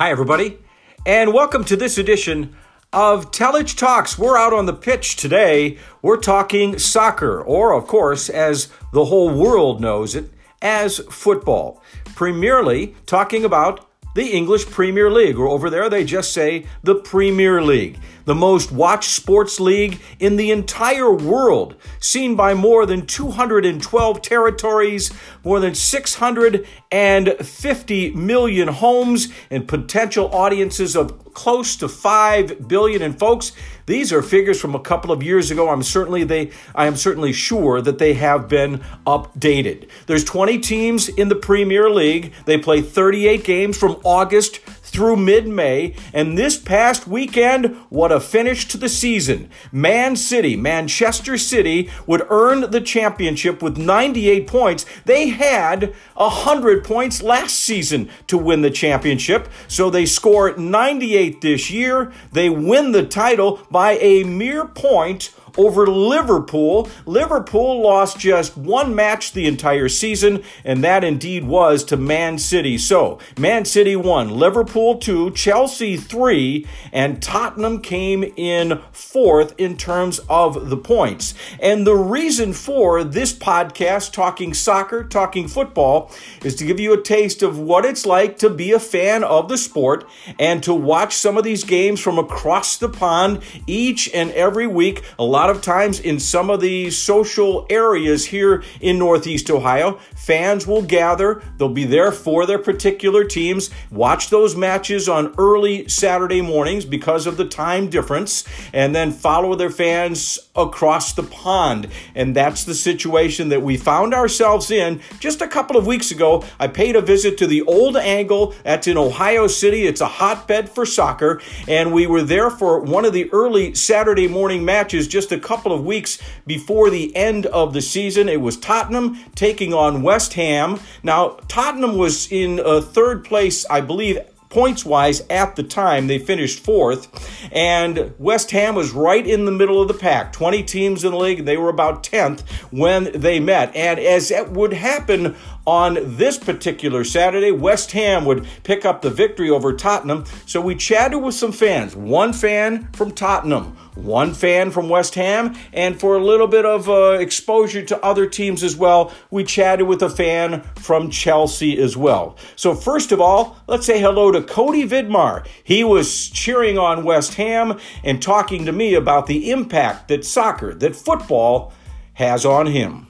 Hi, 0.00 0.10
everybody, 0.10 0.56
and 1.04 1.34
welcome 1.34 1.62
to 1.64 1.76
this 1.76 1.98
edition 1.98 2.56
of 2.90 3.30
Telich 3.32 3.76
Talks. 3.76 4.18
We're 4.18 4.38
out 4.38 4.54
on 4.54 4.64
the 4.64 4.72
pitch 4.72 5.16
today. 5.16 5.76
We're 6.00 6.16
talking 6.16 6.78
soccer, 6.78 7.42
or, 7.42 7.74
of 7.74 7.86
course, 7.86 8.30
as 8.30 8.72
the 8.94 9.04
whole 9.04 9.30
world 9.30 9.82
knows 9.82 10.14
it, 10.14 10.32
as 10.62 11.00
football. 11.10 11.82
Primarily 12.14 12.94
talking 13.04 13.44
about 13.44 13.90
the 14.14 14.28
English 14.30 14.70
Premier 14.70 15.10
League, 15.10 15.36
or 15.36 15.48
over 15.48 15.68
there 15.68 15.90
they 15.90 16.04
just 16.04 16.32
say 16.32 16.64
the 16.82 16.94
Premier 16.94 17.60
League, 17.60 17.98
the 18.30 18.34
most 18.36 18.70
watched 18.70 19.10
sports 19.10 19.58
league 19.58 19.98
in 20.20 20.36
the 20.36 20.52
entire 20.52 21.10
world, 21.10 21.74
seen 21.98 22.36
by 22.36 22.54
more 22.54 22.86
than 22.86 23.04
212 23.04 24.22
territories, 24.22 25.12
more 25.42 25.58
than 25.58 25.74
650 25.74 28.10
million 28.12 28.68
homes, 28.68 29.32
and 29.50 29.66
potential 29.66 30.32
audiences 30.32 30.94
of 30.94 31.34
close 31.34 31.74
to 31.74 31.88
5 31.88 32.68
billion. 32.68 33.02
And 33.02 33.18
folks, 33.18 33.50
these 33.86 34.12
are 34.12 34.22
figures 34.22 34.60
from 34.60 34.76
a 34.76 34.80
couple 34.80 35.10
of 35.10 35.24
years 35.24 35.50
ago. 35.50 35.68
I'm 35.68 35.82
certainly 35.82 36.22
they 36.22 36.52
I 36.72 36.86
am 36.86 36.94
certainly 36.94 37.32
sure 37.32 37.80
that 37.80 37.98
they 37.98 38.14
have 38.14 38.46
been 38.46 38.80
updated. 39.06 39.88
There's 40.06 40.24
20 40.24 40.60
teams 40.60 41.08
in 41.08 41.28
the 41.28 41.34
Premier 41.34 41.90
League. 41.90 42.32
They 42.44 42.58
play 42.58 42.80
38 42.80 43.42
games 43.42 43.76
from 43.76 44.00
August 44.04 44.60
through 44.90 45.16
mid 45.16 45.48
May. 45.48 45.94
And 46.12 46.36
this 46.36 46.58
past 46.58 47.06
weekend, 47.06 47.76
what 47.88 48.12
a 48.12 48.20
finish 48.20 48.68
to 48.68 48.76
the 48.76 48.88
season. 48.88 49.48
Man 49.72 50.16
City, 50.16 50.56
Manchester 50.56 51.38
City, 51.38 51.90
would 52.06 52.26
earn 52.28 52.70
the 52.70 52.80
championship 52.80 53.62
with 53.62 53.78
98 53.78 54.46
points. 54.46 54.84
They 55.04 55.28
had 55.28 55.94
100 56.14 56.84
points 56.84 57.22
last 57.22 57.56
season 57.56 58.10
to 58.26 58.36
win 58.36 58.62
the 58.62 58.70
championship. 58.70 59.48
So 59.68 59.88
they 59.88 60.06
score 60.06 60.54
98 60.56 61.40
this 61.40 61.70
year. 61.70 62.12
They 62.32 62.50
win 62.50 62.92
the 62.92 63.06
title 63.06 63.60
by 63.70 63.92
a 63.92 64.24
mere 64.24 64.66
point 64.66 65.34
over 65.60 65.86
Liverpool. 65.86 66.88
Liverpool 67.04 67.82
lost 67.82 68.18
just 68.18 68.56
one 68.56 68.94
match 68.94 69.32
the 69.32 69.46
entire 69.46 69.90
season, 69.90 70.42
and 70.64 70.82
that 70.82 71.04
indeed 71.04 71.44
was 71.44 71.84
to 71.84 71.98
Man 71.98 72.38
City. 72.38 72.78
So, 72.78 73.18
Man 73.38 73.66
City 73.66 73.94
won, 73.94 74.30
Liverpool 74.30 74.96
2, 74.96 75.32
Chelsea 75.32 75.98
3, 75.98 76.66
and 76.92 77.22
Tottenham 77.22 77.82
came 77.82 78.24
in 78.38 78.80
fourth 78.90 79.54
in 79.58 79.76
terms 79.76 80.18
of 80.30 80.70
the 80.70 80.78
points. 80.78 81.34
And 81.60 81.86
the 81.86 81.94
reason 81.94 82.54
for 82.54 83.04
this 83.04 83.34
podcast, 83.34 84.14
talking 84.14 84.54
soccer, 84.54 85.04
talking 85.04 85.46
football, 85.46 86.10
is 86.42 86.54
to 86.56 86.64
give 86.64 86.80
you 86.80 86.94
a 86.94 87.02
taste 87.02 87.42
of 87.42 87.58
what 87.58 87.84
it's 87.84 88.06
like 88.06 88.38
to 88.38 88.48
be 88.48 88.72
a 88.72 88.80
fan 88.80 89.22
of 89.22 89.50
the 89.50 89.58
sport 89.58 90.08
and 90.38 90.62
to 90.62 90.72
watch 90.72 91.14
some 91.16 91.36
of 91.36 91.44
these 91.44 91.64
games 91.64 92.00
from 92.00 92.18
across 92.18 92.78
the 92.78 92.88
pond 92.88 93.42
each 93.66 94.08
and 94.14 94.30
every 94.32 94.66
week. 94.66 95.02
A 95.18 95.24
lot 95.24 95.49
of 95.50 95.60
times 95.60 96.00
in 96.00 96.18
some 96.18 96.48
of 96.50 96.60
the 96.60 96.90
social 96.90 97.66
areas 97.68 98.26
here 98.26 98.62
in 98.80 98.98
Northeast 98.98 99.50
Ohio, 99.50 99.98
fans 100.14 100.66
will 100.66 100.82
gather. 100.82 101.42
They'll 101.58 101.68
be 101.68 101.84
there 101.84 102.12
for 102.12 102.46
their 102.46 102.58
particular 102.58 103.24
teams, 103.24 103.70
watch 103.90 104.30
those 104.30 104.56
matches 104.56 105.08
on 105.08 105.34
early 105.36 105.88
Saturday 105.88 106.40
mornings 106.40 106.84
because 106.84 107.26
of 107.26 107.36
the 107.36 107.44
time 107.44 107.90
difference, 107.90 108.44
and 108.72 108.94
then 108.94 109.12
follow 109.12 109.54
their 109.54 109.70
fans 109.70 110.38
across 110.54 111.12
the 111.12 111.22
pond. 111.22 111.88
And 112.14 112.34
that's 112.34 112.64
the 112.64 112.74
situation 112.74 113.48
that 113.48 113.62
we 113.62 113.76
found 113.76 114.14
ourselves 114.14 114.70
in 114.70 115.00
just 115.18 115.40
a 115.42 115.48
couple 115.48 115.76
of 115.76 115.86
weeks 115.86 116.10
ago. 116.10 116.44
I 116.58 116.68
paid 116.68 116.96
a 116.96 117.00
visit 117.00 117.38
to 117.38 117.46
the 117.46 117.62
Old 117.62 117.96
Angle. 117.96 118.54
That's 118.64 118.86
in 118.86 118.96
Ohio 118.96 119.46
City. 119.46 119.86
It's 119.86 120.00
a 120.00 120.06
hotbed 120.06 120.68
for 120.68 120.86
soccer. 120.86 121.40
And 121.66 121.92
we 121.92 122.06
were 122.06 122.22
there 122.22 122.50
for 122.50 122.80
one 122.80 123.04
of 123.04 123.12
the 123.12 123.30
early 123.32 123.74
Saturday 123.74 124.28
morning 124.28 124.64
matches 124.64 125.08
just 125.08 125.29
a 125.32 125.38
couple 125.38 125.72
of 125.72 125.84
weeks 125.84 126.18
before 126.46 126.90
the 126.90 127.14
end 127.16 127.46
of 127.46 127.72
the 127.72 127.82
season. 127.82 128.28
It 128.28 128.40
was 128.40 128.56
Tottenham 128.56 129.18
taking 129.34 129.74
on 129.74 130.02
West 130.02 130.34
Ham. 130.34 130.80
Now, 131.02 131.38
Tottenham 131.48 131.96
was 131.96 132.30
in 132.30 132.60
uh, 132.60 132.80
third 132.80 133.24
place, 133.24 133.66
I 133.68 133.80
believe, 133.80 134.18
points 134.50 134.84
wise 134.84 135.22
at 135.30 135.56
the 135.56 135.62
time. 135.62 136.08
They 136.08 136.18
finished 136.18 136.58
fourth. 136.58 137.08
And 137.52 138.12
West 138.18 138.50
Ham 138.50 138.74
was 138.74 138.90
right 138.90 139.26
in 139.26 139.46
the 139.46 139.52
middle 139.52 139.80
of 139.80 139.88
the 139.88 139.94
pack. 139.94 140.32
20 140.32 140.62
teams 140.64 141.04
in 141.04 141.12
the 141.12 141.16
league. 141.16 141.38
And 141.38 141.48
they 141.48 141.56
were 141.56 141.70
about 141.70 142.02
10th 142.02 142.40
when 142.70 143.10
they 143.12 143.40
met. 143.40 143.74
And 143.74 143.98
as 143.98 144.30
it 144.30 144.50
would 144.50 144.72
happen 144.72 145.36
on 145.66 145.98
this 146.16 146.38
particular 146.38 147.04
Saturday, 147.04 147.52
West 147.52 147.92
Ham 147.92 148.24
would 148.24 148.46
pick 148.62 148.84
up 148.84 149.02
the 149.02 149.10
victory 149.10 149.50
over 149.50 149.72
Tottenham. 149.72 150.24
So 150.46 150.60
we 150.60 150.74
chatted 150.74 151.22
with 151.22 151.34
some 151.34 151.52
fans. 151.52 151.94
One 151.94 152.32
fan 152.32 152.88
from 152.92 153.12
Tottenham, 153.12 153.76
one 153.94 154.32
fan 154.34 154.70
from 154.70 154.88
West 154.88 155.14
Ham, 155.14 155.54
and 155.72 156.00
for 156.00 156.16
a 156.16 156.24
little 156.24 156.46
bit 156.46 156.64
of 156.64 156.88
uh, 156.88 157.18
exposure 157.20 157.82
to 157.82 158.04
other 158.04 158.26
teams 158.26 158.62
as 158.62 158.76
well, 158.76 159.12
we 159.30 159.44
chatted 159.44 159.86
with 159.86 160.02
a 160.02 160.10
fan 160.10 160.62
from 160.76 161.10
Chelsea 161.10 161.78
as 161.78 161.96
well. 161.96 162.36
So, 162.56 162.74
first 162.74 163.12
of 163.12 163.20
all, 163.20 163.58
let's 163.66 163.86
say 163.86 164.00
hello 164.00 164.32
to 164.32 164.42
Cody 164.42 164.88
Vidmar. 164.88 165.46
He 165.62 165.84
was 165.84 166.28
cheering 166.30 166.78
on 166.78 167.04
West 167.04 167.34
Ham 167.34 167.78
and 168.02 168.22
talking 168.22 168.64
to 168.64 168.72
me 168.72 168.94
about 168.94 169.26
the 169.26 169.50
impact 169.50 170.08
that 170.08 170.24
soccer, 170.24 170.74
that 170.74 170.96
football 170.96 171.72
has 172.14 172.44
on 172.44 172.66
him. 172.66 173.09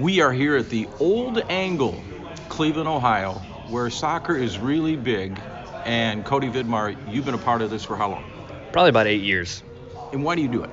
We 0.00 0.22
are 0.22 0.32
here 0.32 0.56
at 0.56 0.70
the 0.70 0.88
Old 0.98 1.36
Angle, 1.50 2.02
Cleveland, 2.48 2.88
Ohio, 2.88 3.34
where 3.68 3.90
soccer 3.90 4.34
is 4.34 4.58
really 4.58 4.96
big. 4.96 5.38
And 5.84 6.24
Cody 6.24 6.48
Vidmar, 6.48 6.96
you've 7.12 7.26
been 7.26 7.34
a 7.34 7.38
part 7.38 7.60
of 7.60 7.68
this 7.68 7.84
for 7.84 7.96
how 7.96 8.12
long? 8.12 8.24
Probably 8.72 8.88
about 8.88 9.06
eight 9.06 9.20
years. 9.20 9.62
And 10.14 10.24
why 10.24 10.36
do 10.36 10.42
you 10.42 10.48
do 10.48 10.64
it? 10.64 10.70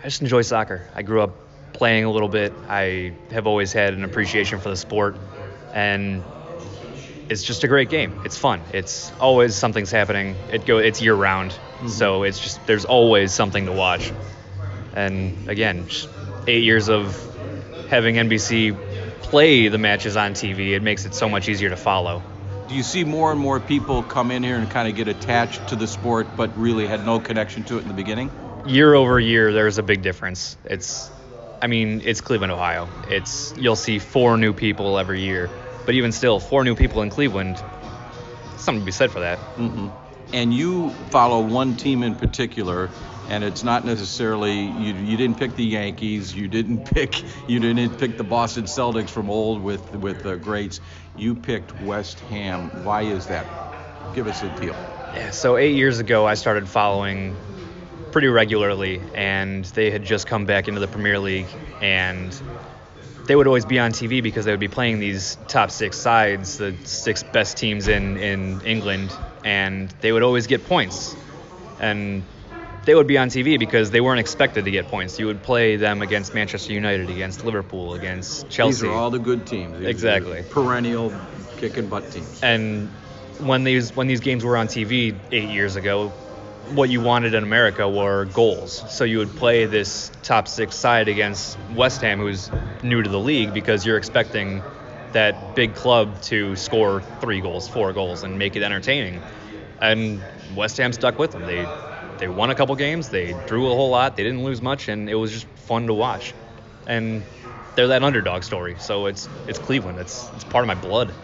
I 0.00 0.04
just 0.04 0.22
enjoy 0.22 0.40
soccer. 0.40 0.88
I 0.94 1.02
grew 1.02 1.20
up 1.20 1.36
playing 1.74 2.04
a 2.04 2.10
little 2.10 2.30
bit. 2.30 2.54
I 2.70 3.12
have 3.32 3.46
always 3.46 3.70
had 3.70 3.92
an 3.92 4.02
appreciation 4.02 4.60
for 4.60 4.70
the 4.70 4.76
sport, 4.76 5.18
and 5.74 6.24
it's 7.28 7.42
just 7.42 7.64
a 7.64 7.68
great 7.68 7.90
game. 7.90 8.18
It's 8.24 8.38
fun. 8.38 8.62
It's 8.72 9.12
always 9.20 9.56
something's 9.56 9.90
happening. 9.90 10.36
It 10.50 10.64
go. 10.64 10.78
It's 10.78 11.02
year 11.02 11.14
round, 11.14 11.50
mm-hmm. 11.50 11.88
so 11.88 12.22
it's 12.22 12.40
just 12.40 12.66
there's 12.66 12.86
always 12.86 13.30
something 13.30 13.66
to 13.66 13.72
watch. 13.72 14.10
And 14.94 15.50
again, 15.50 15.86
eight 16.46 16.64
years 16.64 16.88
of 16.88 17.27
having 17.88 18.16
NBC 18.16 18.76
play 19.22 19.68
the 19.68 19.78
matches 19.78 20.16
on 20.16 20.32
TV, 20.32 20.70
it 20.70 20.82
makes 20.82 21.04
it 21.04 21.14
so 21.14 21.28
much 21.28 21.48
easier 21.48 21.70
to 21.70 21.76
follow. 21.76 22.22
Do 22.68 22.74
you 22.74 22.82
see 22.82 23.04
more 23.04 23.32
and 23.32 23.40
more 23.40 23.60
people 23.60 24.02
come 24.02 24.30
in 24.30 24.42
here 24.42 24.56
and 24.56 24.70
kind 24.70 24.88
of 24.88 24.94
get 24.94 25.08
attached 25.08 25.68
to 25.68 25.76
the 25.76 25.86
sport, 25.86 26.26
but 26.36 26.56
really 26.58 26.86
had 26.86 27.04
no 27.04 27.18
connection 27.18 27.64
to 27.64 27.78
it 27.78 27.82
in 27.82 27.88
the 27.88 27.94
beginning? 27.94 28.30
Year 28.66 28.94
over 28.94 29.18
year, 29.18 29.52
there's 29.52 29.78
a 29.78 29.82
big 29.82 30.02
difference. 30.02 30.58
It's, 30.64 31.10
I 31.62 31.66
mean, 31.66 32.02
it's 32.04 32.20
Cleveland, 32.20 32.52
Ohio. 32.52 32.88
It's 33.08 33.54
you'll 33.56 33.76
see 33.76 33.98
four 33.98 34.36
new 34.36 34.52
people 34.52 34.98
every 34.98 35.22
year, 35.22 35.48
but 35.86 35.94
even 35.94 36.12
still, 36.12 36.40
four 36.40 36.64
new 36.64 36.74
people 36.74 37.00
in 37.00 37.08
Cleveland, 37.08 37.62
something 38.58 38.80
to 38.80 38.86
be 38.86 38.92
said 38.92 39.10
for 39.10 39.20
that. 39.20 39.38
Mm-hmm. 39.56 39.88
And 40.34 40.52
you 40.52 40.90
follow 41.10 41.40
one 41.40 41.76
team 41.76 42.02
in 42.02 42.16
particular 42.16 42.90
and 43.28 43.44
it's 43.44 43.62
not 43.62 43.84
necessarily 43.84 44.54
you, 44.54 44.94
you 44.94 45.16
didn't 45.16 45.38
pick 45.38 45.54
the 45.54 45.64
Yankees, 45.64 46.34
you 46.34 46.48
didn't 46.48 46.84
pick 46.94 47.22
you 47.46 47.60
didn't 47.60 47.98
pick 47.98 48.16
the 48.16 48.24
Boston 48.24 48.64
Celtics 48.64 49.10
from 49.10 49.30
old 49.30 49.62
with 49.62 49.94
with 49.94 50.22
the 50.22 50.36
greats. 50.36 50.80
You 51.16 51.34
picked 51.34 51.80
West 51.82 52.20
Ham. 52.20 52.84
Why 52.84 53.02
is 53.02 53.26
that? 53.26 53.46
Give 54.14 54.26
us 54.26 54.42
a 54.42 54.48
deal. 54.60 54.74
Yeah, 55.14 55.30
so 55.30 55.56
eight 55.56 55.74
years 55.74 55.98
ago, 55.98 56.26
I 56.26 56.34
started 56.34 56.68
following 56.68 57.36
pretty 58.10 58.28
regularly, 58.28 59.02
and 59.14 59.64
they 59.64 59.90
had 59.90 60.04
just 60.04 60.26
come 60.26 60.46
back 60.46 60.68
into 60.68 60.80
the 60.80 60.88
Premier 60.88 61.18
League, 61.18 61.46
and 61.80 62.40
they 63.26 63.36
would 63.36 63.46
always 63.46 63.64
be 63.64 63.78
on 63.78 63.92
TV 63.92 64.22
because 64.22 64.44
they 64.44 64.50
would 64.50 64.60
be 64.60 64.68
playing 64.68 65.00
these 65.00 65.36
top 65.48 65.70
six 65.70 65.98
sides, 65.98 66.58
the 66.58 66.74
six 66.84 67.22
best 67.22 67.58
teams 67.58 67.88
in 67.88 68.16
in 68.16 68.60
England, 68.62 69.12
and 69.44 69.90
they 70.00 70.12
would 70.12 70.22
always 70.22 70.46
get 70.46 70.64
points. 70.66 71.14
And 71.78 72.24
they 72.88 72.94
would 72.94 73.06
be 73.06 73.18
on 73.18 73.28
TV 73.28 73.58
because 73.58 73.90
they 73.90 74.00
weren't 74.00 74.18
expected 74.18 74.64
to 74.64 74.70
get 74.70 74.88
points. 74.88 75.18
You 75.18 75.26
would 75.26 75.42
play 75.42 75.76
them 75.76 76.00
against 76.00 76.32
Manchester 76.32 76.72
United, 76.72 77.10
against 77.10 77.44
Liverpool, 77.44 77.92
against 77.92 78.48
Chelsea. 78.48 78.86
These 78.86 78.90
are 78.90 78.94
all 78.94 79.10
the 79.10 79.18
good 79.18 79.46
teams. 79.46 79.78
These 79.78 79.88
exactly. 79.88 80.42
Perennial 80.48 81.12
kick 81.58 81.76
and 81.76 81.90
butt 81.90 82.10
teams. 82.10 82.42
And 82.42 82.88
when 83.40 83.62
these 83.64 83.94
when 83.94 84.06
these 84.06 84.20
games 84.20 84.42
were 84.42 84.56
on 84.56 84.68
TV 84.68 85.14
eight 85.30 85.50
years 85.50 85.76
ago, 85.76 86.08
what 86.70 86.88
you 86.88 87.02
wanted 87.02 87.34
in 87.34 87.42
America 87.42 87.86
were 87.86 88.24
goals. 88.24 88.82
So 88.90 89.04
you 89.04 89.18
would 89.18 89.36
play 89.36 89.66
this 89.66 90.10
top 90.22 90.48
six 90.48 90.74
side 90.74 91.08
against 91.08 91.58
West 91.74 92.00
Ham, 92.00 92.18
who's 92.18 92.50
new 92.82 93.02
to 93.02 93.10
the 93.10 93.20
league, 93.20 93.52
because 93.52 93.84
you're 93.84 93.98
expecting 93.98 94.62
that 95.12 95.54
big 95.54 95.74
club 95.74 96.22
to 96.22 96.56
score 96.56 97.02
three 97.20 97.42
goals, 97.42 97.68
four 97.68 97.92
goals, 97.92 98.22
and 98.22 98.38
make 98.38 98.56
it 98.56 98.62
entertaining. 98.62 99.20
And 99.78 100.22
West 100.56 100.78
Ham 100.78 100.94
stuck 100.94 101.18
with 101.18 101.32
them. 101.32 101.44
They 101.44 101.66
they 102.18 102.28
won 102.28 102.50
a 102.50 102.54
couple 102.54 102.74
games, 102.76 103.08
they 103.08 103.32
drew 103.32 103.66
a 103.66 103.74
whole 103.74 103.90
lot, 103.90 104.16
they 104.16 104.24
didn't 104.24 104.44
lose 104.44 104.60
much, 104.60 104.88
and 104.88 105.08
it 105.08 105.14
was 105.14 105.32
just 105.32 105.46
fun 105.46 105.86
to 105.86 105.94
watch. 105.94 106.34
And 106.86 107.22
they're 107.74 107.88
that 107.88 108.02
underdog 108.02 108.42
story. 108.42 108.76
So 108.78 109.06
it's 109.06 109.28
it's 109.46 109.58
Cleveland. 109.58 109.98
It's 109.98 110.30
it's 110.34 110.44
part 110.44 110.64
of 110.64 110.66
my 110.66 110.74
blood. 110.74 111.14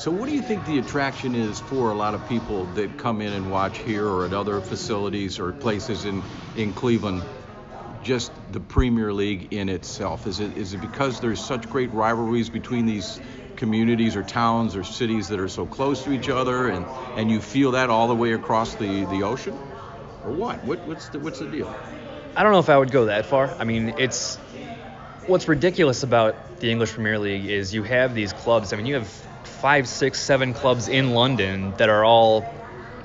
So, 0.00 0.10
what 0.10 0.30
do 0.30 0.34
you 0.34 0.40
think 0.40 0.64
the 0.64 0.78
attraction 0.78 1.34
is 1.34 1.60
for 1.60 1.90
a 1.90 1.94
lot 1.94 2.14
of 2.14 2.26
people 2.26 2.64
that 2.68 2.96
come 2.96 3.20
in 3.20 3.34
and 3.34 3.50
watch 3.50 3.78
here 3.80 4.06
or 4.06 4.24
at 4.24 4.32
other 4.32 4.62
facilities 4.62 5.38
or 5.38 5.52
places 5.52 6.06
in, 6.06 6.22
in 6.56 6.72
Cleveland? 6.72 7.22
Just 8.02 8.32
the 8.50 8.60
Premier 8.60 9.12
League 9.12 9.52
in 9.52 9.68
itself? 9.68 10.26
Is 10.26 10.40
it 10.40 10.56
is 10.56 10.72
it 10.72 10.80
because 10.80 11.20
there's 11.20 11.44
such 11.44 11.68
great 11.68 11.92
rivalries 11.92 12.48
between 12.48 12.86
these 12.86 13.20
communities 13.56 14.16
or 14.16 14.22
towns 14.22 14.74
or 14.74 14.84
cities 14.84 15.28
that 15.28 15.38
are 15.38 15.48
so 15.48 15.66
close 15.66 16.02
to 16.04 16.12
each 16.12 16.30
other, 16.30 16.68
and, 16.68 16.86
and 17.14 17.30
you 17.30 17.40
feel 17.40 17.72
that 17.72 17.90
all 17.90 18.08
the 18.08 18.16
way 18.16 18.32
across 18.32 18.74
the, 18.76 19.04
the 19.04 19.22
ocean, 19.22 19.69
or 20.24 20.30
what? 20.30 20.64
what? 20.64 20.78
What's 20.86 21.08
the 21.08 21.18
what's 21.18 21.38
the 21.38 21.46
deal? 21.46 21.74
I 22.36 22.42
don't 22.42 22.52
know 22.52 22.58
if 22.58 22.68
I 22.68 22.78
would 22.78 22.92
go 22.92 23.06
that 23.06 23.26
far. 23.26 23.50
I 23.58 23.64
mean, 23.64 23.94
it's 23.98 24.36
what's 25.26 25.48
ridiculous 25.48 26.02
about 26.02 26.60
the 26.60 26.70
English 26.70 26.92
Premier 26.92 27.18
League 27.18 27.46
is 27.46 27.74
you 27.74 27.82
have 27.82 28.14
these 28.14 28.32
clubs. 28.32 28.72
I 28.72 28.76
mean, 28.76 28.86
you 28.86 28.94
have 28.94 29.08
five, 29.44 29.88
six, 29.88 30.20
seven 30.20 30.54
clubs 30.54 30.88
in 30.88 31.12
London 31.12 31.74
that 31.76 31.88
are 31.88 32.04
all 32.04 32.52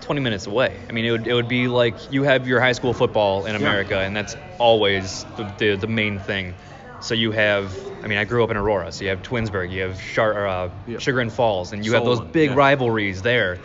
20 0.02 0.22
minutes 0.22 0.48
away. 0.48 0.80
I 0.88 0.92
mean, 0.92 1.06
it 1.06 1.12
would, 1.12 1.28
it 1.28 1.34
would 1.34 1.48
be 1.48 1.68
like 1.68 2.12
you 2.12 2.24
have 2.24 2.48
your 2.48 2.60
high 2.60 2.74
school 2.74 2.94
football 2.94 3.46
in 3.46 3.56
America, 3.56 3.96
yeah. 3.96 4.02
and 4.02 4.16
that's 4.16 4.36
always 4.60 5.26
the, 5.38 5.52
the, 5.58 5.76
the, 5.76 5.88
main 5.88 6.20
thing. 6.20 6.54
So 7.02 7.14
you 7.14 7.32
have, 7.32 7.76
I 8.04 8.08
mean, 8.08 8.18
I 8.18 8.24
grew 8.24 8.44
up 8.44 8.52
in 8.52 8.58
Aurora, 8.58 8.92
so 8.92 9.04
you 9.04 9.10
have 9.10 9.22
Twinsburg, 9.22 9.72
you 9.72 9.82
have 9.82 10.00
Char, 10.00 10.48
uh, 10.48 10.70
yeah. 10.88 11.00
Chagrin 11.00 11.30
Falls, 11.30 11.74
and 11.74 11.84
you 11.84 11.92
Solon, 11.92 12.08
have 12.08 12.20
those 12.20 12.32
big 12.32 12.52
yeah. 12.52 12.56
rivalries 12.56 13.22
there. 13.22 13.60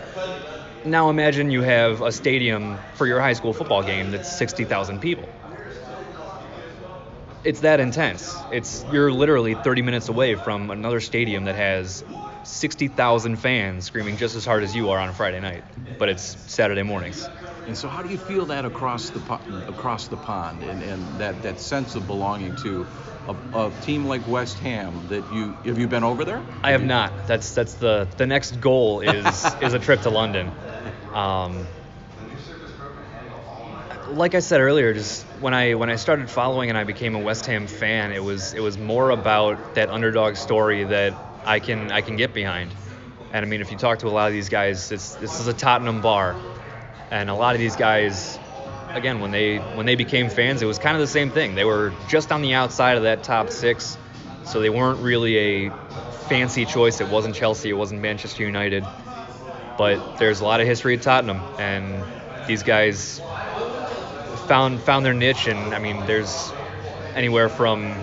Now 0.85 1.11
imagine 1.11 1.50
you 1.50 1.61
have 1.61 2.00
a 2.00 2.11
stadium 2.11 2.79
for 2.94 3.06
your 3.06 3.21
high 3.21 3.35
school 3.35 3.53
football 3.53 3.82
game 3.82 4.11
that's 4.11 4.29
60,000 4.29 4.99
people. 5.00 5.29
It's 7.44 7.61
that 7.61 7.81
intense. 7.81 8.35
It's 8.50 8.85
you're 8.91 9.12
literally 9.12 9.55
30 9.55 9.82
minutes 9.82 10.09
away 10.09 10.37
from 10.37 10.71
another 10.71 11.00
stadium 11.00 11.44
that 11.44 11.56
has 11.56 12.03
60,000 12.44 13.37
fans 13.37 13.85
screaming 13.85 14.17
just 14.17 14.37
as 14.37 14.47
hard 14.47 14.62
as 14.62 14.75
you 14.75 14.91
are 14.91 14.99
on 14.99 15.11
a 15.11 15.12
Friday 15.12 15.41
night, 15.41 15.65
but 15.99 16.09
it's 16.09 16.37
Saturday 16.47 16.83
mornings. 16.83 17.29
And 17.67 17.76
so, 17.76 17.87
how 17.88 18.03
do 18.03 18.09
you 18.09 18.19
feel 18.19 18.47
that 18.47 18.65
across 18.65 19.11
the 19.11 19.21
across 19.69 20.09
the 20.09 20.17
pond, 20.17 20.62
and, 20.62 20.83
and 20.83 21.21
that, 21.21 21.43
that 21.43 21.61
sense 21.61 21.94
of 21.94 22.06
belonging 22.06 22.56
to 22.56 22.87
a, 23.29 23.59
a, 23.59 23.73
team 23.83 24.06
like 24.06 24.26
West 24.26 24.59
Ham? 24.61 25.06
That 25.09 25.33
you 25.33 25.53
have 25.65 25.79
you 25.79 25.87
been 25.87 26.03
over 26.03 26.25
there? 26.25 26.43
I 26.65 26.73
have 26.73 26.85
not. 26.85 27.12
That's 27.26 27.55
that's 27.55 27.75
the 27.75 28.09
the 28.17 28.26
next 28.26 28.61
goal 28.61 29.00
is 29.00 29.47
is 29.62 29.75
a 29.75 29.79
trip 29.79 30.03
to 30.03 30.11
London. 30.11 30.50
Um, 31.12 31.67
like 34.12 34.35
I 34.35 34.41
said 34.41 34.61
earlier, 34.61 34.93
just 34.95 35.25
when 35.41 35.55
I 35.55 35.75
when 35.75 35.91
I 35.91 35.97
started 35.97 36.29
following 36.29 36.69
and 36.69 36.79
I 36.79 36.85
became 36.85 37.15
a 37.15 37.19
West 37.19 37.47
Ham 37.47 37.67
fan, 37.67 38.12
it 38.12 38.23
was 38.23 38.55
it 38.55 38.61
was 38.61 38.79
more 38.79 39.11
about 39.11 39.75
that 39.75 39.91
underdog 39.91 40.37
story 40.37 40.85
that 40.85 41.15
I 41.45 41.61
can 41.61 41.91
I 41.91 42.01
can 42.01 42.17
get 42.17 42.35
behind. 42.35 42.73
And 43.33 43.45
I 43.45 43.49
mean, 43.49 43.61
if 43.61 43.71
you 43.71 43.79
talk 43.79 44.01
to 44.01 44.09
a 44.09 44.11
lot 44.11 44.27
of 44.27 44.33
these 44.33 44.49
guys, 44.49 44.89
this 44.89 45.17
is 45.23 45.47
a 45.47 45.53
Tottenham 45.53 46.01
bar, 46.01 46.37
and 47.11 47.31
a 47.31 47.35
lot 47.35 47.55
of 47.55 47.61
these 47.61 47.77
guys, 47.77 48.39
again, 48.93 49.21
when 49.21 49.31
they 49.31 49.59
when 49.59 49.87
they 49.87 49.95
became 49.95 50.29
fans, 50.29 50.62
it 50.62 50.67
was 50.67 50.79
kind 50.79 50.97
of 50.97 51.01
the 51.01 51.07
same 51.07 51.31
thing. 51.31 51.55
They 51.55 51.65
were 51.65 51.93
just 52.09 52.33
on 52.33 52.43
the 52.43 52.55
outside 52.55 52.97
of 52.97 53.05
that 53.05 53.23
top 53.23 53.51
six, 53.51 53.97
so 54.45 54.61
they 54.61 54.71
weren't 54.71 55.01
really 55.01 55.37
a 55.37 55.71
fancy 56.29 56.65
choice. 56.65 57.01
It 57.01 57.09
wasn't 57.09 57.35
Chelsea, 57.37 57.71
it 57.71 57.75
wasn't 57.75 58.01
Manchester 58.01 58.45
United, 58.45 58.85
but 59.81 60.19
there's 60.19 60.41
a 60.41 60.44
lot 60.44 60.61
of 60.61 60.67
history 60.67 60.94
at 60.94 61.00
Tottenham, 61.00 61.41
and 61.59 62.05
these 62.47 62.62
guys 62.62 63.19
found 64.47 64.79
found 64.81 65.06
their 65.06 65.15
niche. 65.15 65.47
And 65.47 65.75
I 65.75 65.79
mean, 65.79 66.05
there's 66.05 66.53
anywhere 67.15 67.49
from 67.49 67.94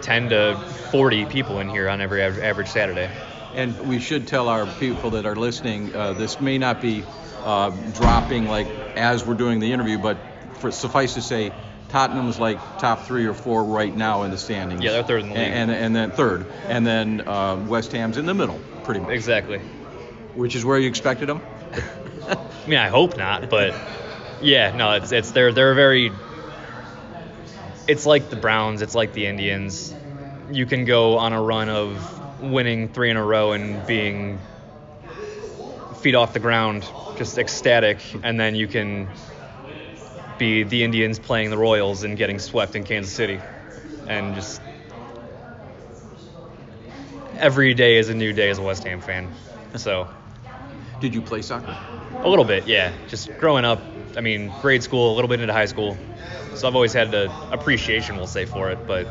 10 0.00 0.30
to 0.30 0.58
40 0.90 1.26
people 1.26 1.60
in 1.60 1.68
here 1.68 1.90
on 1.90 2.00
every 2.00 2.22
average 2.22 2.68
Saturday. 2.68 3.10
And 3.54 3.86
we 3.86 4.00
should 4.00 4.28
tell 4.28 4.48
our 4.48 4.64
people 4.78 5.10
that 5.10 5.26
are 5.26 5.36
listening, 5.36 5.94
uh, 5.94 6.14
this 6.14 6.40
may 6.40 6.56
not 6.56 6.80
be 6.80 7.04
uh, 7.44 7.68
dropping 7.96 8.46
like 8.46 8.68
as 8.96 9.22
we're 9.22 9.34
doing 9.34 9.60
the 9.60 9.74
interview, 9.74 9.98
but 9.98 10.16
for, 10.54 10.70
suffice 10.70 11.12
to 11.14 11.20
say, 11.20 11.52
Tottenham's 11.90 12.38
like 12.38 12.56
top 12.78 13.04
three 13.04 13.26
or 13.26 13.34
four 13.34 13.62
right 13.62 13.94
now 13.94 14.22
in 14.22 14.30
the 14.30 14.38
standings. 14.38 14.82
Yeah, 14.82 14.92
they're 14.92 15.02
third 15.02 15.24
in 15.24 15.28
the 15.28 15.34
league. 15.34 15.44
And, 15.48 15.70
and, 15.70 15.84
and 15.84 15.94
then 15.94 16.12
third, 16.12 16.46
and 16.66 16.86
then 16.86 17.28
uh, 17.28 17.62
West 17.68 17.92
Ham's 17.92 18.16
in 18.16 18.24
the 18.24 18.32
middle, 18.32 18.58
pretty 18.84 19.00
much. 19.00 19.10
Exactly. 19.10 19.60
Which 20.40 20.54
is 20.56 20.64
where 20.64 20.78
you 20.78 20.88
expected 20.88 21.28
them. 21.28 21.42
I 22.26 22.38
mean, 22.66 22.78
I 22.78 22.88
hope 22.88 23.18
not, 23.18 23.50
but 23.50 23.74
yeah, 24.40 24.74
no, 24.74 24.92
it's 24.92 25.12
it's 25.12 25.32
they're 25.32 25.52
they're 25.52 25.74
very. 25.74 26.10
It's 27.86 28.06
like 28.06 28.30
the 28.30 28.36
Browns. 28.36 28.80
It's 28.80 28.94
like 28.94 29.12
the 29.12 29.26
Indians 29.26 29.94
you 30.50 30.64
can 30.64 30.86
go 30.86 31.18
on 31.18 31.34
a 31.34 31.42
run 31.42 31.68
of 31.68 32.42
winning 32.42 32.88
three 32.88 33.10
in 33.10 33.18
a 33.18 33.22
row 33.22 33.52
and 33.52 33.86
being 33.86 34.38
feet 36.00 36.14
off 36.14 36.32
the 36.32 36.40
ground, 36.40 36.86
just 37.18 37.36
ecstatic, 37.36 37.98
and 38.22 38.40
then 38.40 38.54
you 38.54 38.66
can 38.66 39.08
be 40.38 40.62
the 40.62 40.84
Indians 40.84 41.18
playing 41.18 41.50
the 41.50 41.58
Royals 41.58 42.02
and 42.02 42.16
getting 42.16 42.38
swept 42.38 42.76
in 42.76 42.84
Kansas 42.84 43.12
City, 43.12 43.38
and 44.08 44.34
just 44.34 44.62
every 47.36 47.74
day 47.74 47.98
is 47.98 48.08
a 48.08 48.14
new 48.14 48.32
day 48.32 48.48
as 48.48 48.56
a 48.56 48.62
West 48.62 48.84
Ham 48.84 49.02
fan. 49.02 49.28
So. 49.76 50.08
Did 51.00 51.14
you 51.14 51.22
play 51.22 51.42
soccer? 51.42 51.80
A 52.22 52.28
little 52.28 52.44
bit, 52.44 52.66
yeah. 52.66 52.96
Just 53.06 53.36
growing 53.36 53.64
up, 53.64 53.96
I 54.16 54.20
mean, 54.20 54.56
grade 54.58 54.82
school, 54.82 55.12
a 55.12 55.16
little 55.16 55.28
bit 55.28 55.40
into 55.40 55.52
high 55.54 55.66
school. 55.66 56.06
So 56.54 56.68
I've 56.68 56.74
always 56.74 56.92
had 56.92 57.14
an 57.14 57.34
appreciation, 57.50 58.16
we'll 58.16 58.26
say, 58.26 58.46
for 58.46 58.70
it. 58.70 58.86
But 58.86 59.08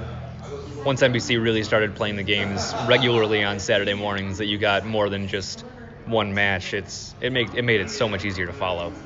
once 0.86 1.02
NBC 1.02 1.38
really 1.38 1.64
started 1.64 1.96
playing 1.96 2.18
the 2.18 2.24
games 2.24 2.76
regularly 2.78 3.44
on 3.44 3.60
Saturday 3.60 3.96
mornings, 3.96 4.40
that 4.40 4.48
you 4.48 4.60
got 4.60 4.86
more 4.86 5.10
than 5.10 5.28
just 5.28 5.66
one 6.06 6.34
match. 6.34 6.74
It's 6.74 7.16
it 7.22 7.32
made 7.34 7.56
it 7.56 7.64
made 7.64 7.82
it 7.82 7.92
so 7.92 8.10
much 8.10 8.26
easier 8.26 8.48
to 8.48 8.54
follow. 8.54 8.98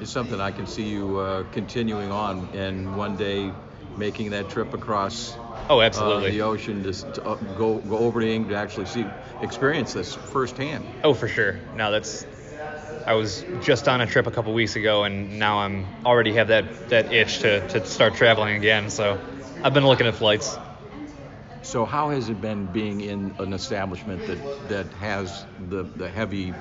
It's 0.00 0.10
something 0.12 0.40
I 0.40 0.52
can 0.52 0.66
see 0.66 0.88
you 0.88 1.18
uh, 1.18 1.44
continuing 1.44 2.10
on, 2.10 2.50
and 2.54 2.94
one 2.94 3.16
day 3.16 3.56
making 3.96 4.30
that 4.30 4.48
trip 4.48 4.74
across. 4.74 5.39
Oh, 5.70 5.80
absolutely. 5.80 6.28
Uh, 6.28 6.32
the 6.32 6.40
ocean 6.42 6.82
to 6.82 7.22
uh, 7.24 7.36
go 7.36 7.78
go 7.78 7.98
over 7.98 8.20
to 8.20 8.26
England 8.28 8.50
to 8.50 8.56
actually 8.56 8.86
see 8.86 9.14
experience 9.38 9.92
this 9.92 10.14
firsthand. 10.14 10.84
Oh, 11.04 11.14
for 11.14 11.28
sure. 11.28 11.60
Now 11.72 11.90
that's. 11.90 12.26
I 13.06 13.14
was 13.14 13.44
just 13.58 13.88
on 13.88 14.00
a 14.00 14.06
trip 14.06 14.26
a 14.26 14.30
couple 14.30 14.52
weeks 14.52 14.76
ago, 14.76 15.04
and 15.04 15.38
now 15.38 15.60
I'm 15.60 15.92
already 16.04 16.34
have 16.34 16.48
that 16.48 16.88
that 16.88 17.12
itch 17.12 17.40
to 17.40 17.62
to 17.68 17.84
start 17.84 18.14
traveling 18.14 18.56
again. 18.56 18.90
So 18.90 19.20
I've 19.62 19.72
been 19.72 19.86
looking 19.86 20.06
at 20.06 20.16
flights. 20.16 20.58
So 21.62 21.84
how 21.84 22.10
has 22.10 22.28
it 22.28 22.40
been 22.40 22.66
being 22.66 23.00
in 23.00 23.34
an 23.38 23.52
establishment 23.52 24.26
that 24.26 24.68
that 24.68 24.92
has 24.94 25.44
the 25.68 25.84
the 25.96 26.08
heavy 26.08 26.54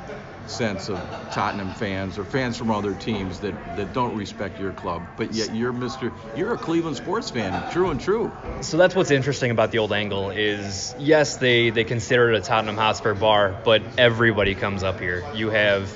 sense 0.49 0.89
of 0.89 0.99
Tottenham 1.31 1.71
fans 1.73 2.17
or 2.17 2.23
fans 2.23 2.57
from 2.57 2.71
other 2.71 2.93
teams 2.95 3.39
that, 3.41 3.53
that 3.75 3.93
don't 3.93 4.15
respect 4.15 4.59
your 4.59 4.71
club, 4.71 5.03
but 5.15 5.31
yet 5.31 5.53
you're 5.53 5.71
Mr. 5.71 6.11
You're 6.35 6.53
a 6.53 6.57
Cleveland 6.57 6.97
sports 6.97 7.29
fan, 7.29 7.69
true 7.71 7.91
and 7.91 8.01
true. 8.01 8.31
So 8.61 8.77
that's 8.77 8.95
what's 8.95 9.11
interesting 9.11 9.51
about 9.51 9.71
the 9.71 9.77
old 9.77 9.93
angle 9.93 10.31
is 10.31 10.95
yes 10.97 11.37
they 11.37 11.69
they 11.69 11.83
consider 11.83 12.31
it 12.31 12.37
a 12.37 12.41
Tottenham 12.41 12.77
Hotspur 12.77 13.13
bar, 13.13 13.55
but 13.63 13.81
everybody 13.97 14.55
comes 14.55 14.83
up 14.83 14.99
here. 14.99 15.23
You 15.35 15.49
have 15.49 15.95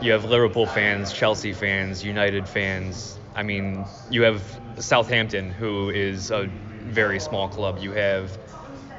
you 0.00 0.12
have 0.12 0.24
Liverpool 0.24 0.66
fans, 0.66 1.12
Chelsea 1.12 1.52
fans, 1.52 2.04
United 2.04 2.48
fans. 2.48 3.18
I 3.34 3.42
mean, 3.42 3.84
you 4.10 4.22
have 4.22 4.42
Southampton, 4.78 5.50
who 5.50 5.90
is 5.90 6.30
a 6.30 6.48
very 6.84 7.18
small 7.20 7.48
club. 7.48 7.78
You 7.80 7.92
have 7.92 8.38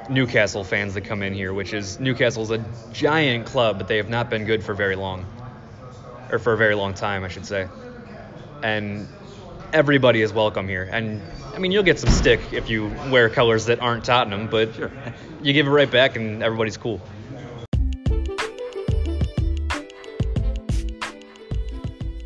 Newcastle 0.08 0.64
fans 0.64 0.94
that 0.94 1.02
come 1.02 1.22
in 1.22 1.32
here, 1.32 1.52
which 1.52 1.72
is 1.72 1.98
Newcastle's 1.98 2.50
a 2.50 2.64
giant 2.92 3.46
club, 3.46 3.78
but 3.78 3.88
they 3.88 3.96
have 3.96 4.08
not 4.08 4.30
been 4.30 4.44
good 4.44 4.62
for 4.62 4.74
very 4.74 4.96
long, 4.96 5.24
or 6.30 6.38
for 6.38 6.52
a 6.52 6.56
very 6.56 6.74
long 6.74 6.94
time, 6.94 7.24
I 7.24 7.28
should 7.28 7.46
say. 7.46 7.68
And 8.62 9.08
everybody 9.72 10.22
is 10.22 10.32
welcome 10.32 10.68
here. 10.68 10.88
And 10.90 11.20
I 11.54 11.58
mean, 11.58 11.72
you'll 11.72 11.82
get 11.82 11.98
some 11.98 12.10
stick 12.10 12.40
if 12.52 12.68
you 12.68 12.94
wear 13.10 13.28
colors 13.28 13.66
that 13.66 13.80
aren't 13.80 14.04
Tottenham, 14.04 14.48
but 14.48 14.74
sure. 14.74 14.92
you 15.42 15.52
give 15.52 15.66
it 15.66 15.70
right 15.70 15.90
back, 15.90 16.16
and 16.16 16.42
everybody's 16.42 16.76
cool. 16.76 17.00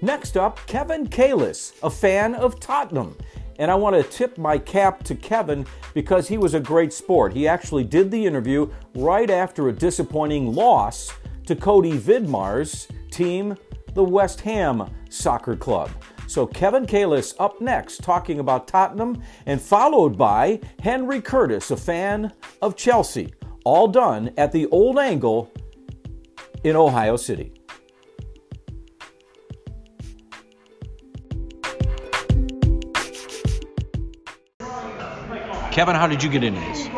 Next 0.03 0.37
up, 0.37 0.67
Kevin 0.67 1.07
Kalis, 1.09 1.75
a 1.83 1.91
fan 1.91 2.35
of 2.35 2.59
Tottenham. 2.59 3.17
And 3.61 3.71
I 3.71 3.75
want 3.75 3.95
to 3.95 4.03
tip 4.03 4.39
my 4.39 4.57
cap 4.57 5.03
to 5.05 5.15
Kevin 5.15 5.67
because 5.93 6.27
he 6.27 6.39
was 6.39 6.55
a 6.55 6.61
great 6.61 6.95
sport. 6.95 7.35
He 7.35 7.47
actually 7.47 7.85
did 7.85 8.11
the 8.11 8.25
interview 8.25 8.71
right 8.95 9.29
after 9.29 9.69
a 9.69 9.73
disappointing 9.73 10.55
loss 10.55 11.13
to 11.45 11.55
Cody 11.55 11.93
Vidmar's 11.93 12.89
team, 13.11 13.55
the 13.93 14.03
West 14.03 14.41
Ham 14.41 14.91
Soccer 15.11 15.57
Club. 15.57 15.91
So 16.27 16.47
Kevin 16.47 16.87
Kalis 16.87 17.35
up 17.39 17.61
next 17.61 18.03
talking 18.03 18.41
about 18.41 18.67
Tottenham 18.67 19.23
and 19.45 19.61
followed 19.61 20.17
by 20.17 20.61
Henry 20.83 21.21
Curtis, 21.21 21.71
a 21.71 21.77
fan 21.77 22.33
of 22.63 22.77
Chelsea. 22.77 23.35
All 23.65 23.89
done 23.89 24.33
at 24.39 24.53
the 24.53 24.69
Old 24.69 24.99
Angle 24.99 25.53
in 26.65 26.77
Ohio 26.77 27.17
City. 27.17 27.60
Kevin, 35.71 35.95
how 35.95 36.07
did 36.07 36.23
you 36.23 36.29
get 36.29 36.43
into 36.43 36.61
this? 36.61 36.89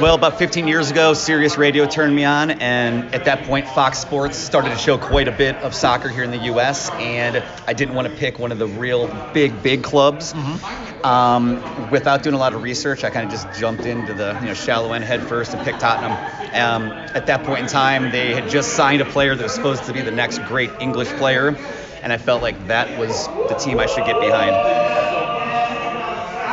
Well, 0.00 0.14
about 0.14 0.38
15 0.38 0.66
years 0.66 0.90
ago, 0.90 1.12
Sirius 1.12 1.58
Radio 1.58 1.86
turned 1.86 2.16
me 2.16 2.24
on, 2.24 2.50
and 2.50 3.14
at 3.14 3.26
that 3.26 3.44
point, 3.44 3.68
Fox 3.68 3.98
Sports 3.98 4.36
started 4.38 4.70
to 4.70 4.76
show 4.76 4.96
quite 4.96 5.28
a 5.28 5.32
bit 5.32 5.54
of 5.56 5.74
soccer 5.74 6.08
here 6.08 6.24
in 6.24 6.30
the 6.30 6.44
U.S. 6.46 6.90
And 6.92 7.44
I 7.66 7.74
didn't 7.74 7.94
want 7.94 8.08
to 8.08 8.14
pick 8.14 8.38
one 8.38 8.50
of 8.50 8.58
the 8.58 8.66
real 8.66 9.06
big, 9.34 9.62
big 9.62 9.84
clubs. 9.84 10.32
Mm-hmm. 10.32 11.04
Um, 11.04 11.90
without 11.90 12.22
doing 12.22 12.34
a 12.34 12.38
lot 12.38 12.54
of 12.54 12.62
research, 12.62 13.04
I 13.04 13.10
kind 13.10 13.26
of 13.26 13.30
just 13.30 13.60
jumped 13.60 13.84
into 13.84 14.14
the 14.14 14.36
you 14.40 14.46
know 14.46 14.54
shallow 14.54 14.92
end 14.92 15.04
head 15.04 15.22
first 15.22 15.52
and 15.52 15.62
picked 15.62 15.80
Tottenham. 15.80 16.12
Um, 16.54 16.90
at 17.14 17.26
that 17.26 17.44
point 17.44 17.60
in 17.60 17.66
time, 17.66 18.10
they 18.10 18.34
had 18.34 18.48
just 18.48 18.72
signed 18.72 19.02
a 19.02 19.04
player 19.04 19.34
that 19.34 19.42
was 19.42 19.52
supposed 19.52 19.84
to 19.84 19.92
be 19.92 20.00
the 20.00 20.10
next 20.10 20.38
great 20.46 20.70
English 20.80 21.08
player, 21.10 21.56
and 22.02 22.12
I 22.12 22.16
felt 22.16 22.40
like 22.40 22.66
that 22.68 22.98
was 22.98 23.28
the 23.48 23.54
team 23.54 23.78
I 23.78 23.86
should 23.86 24.06
get 24.06 24.18
behind. 24.20 25.01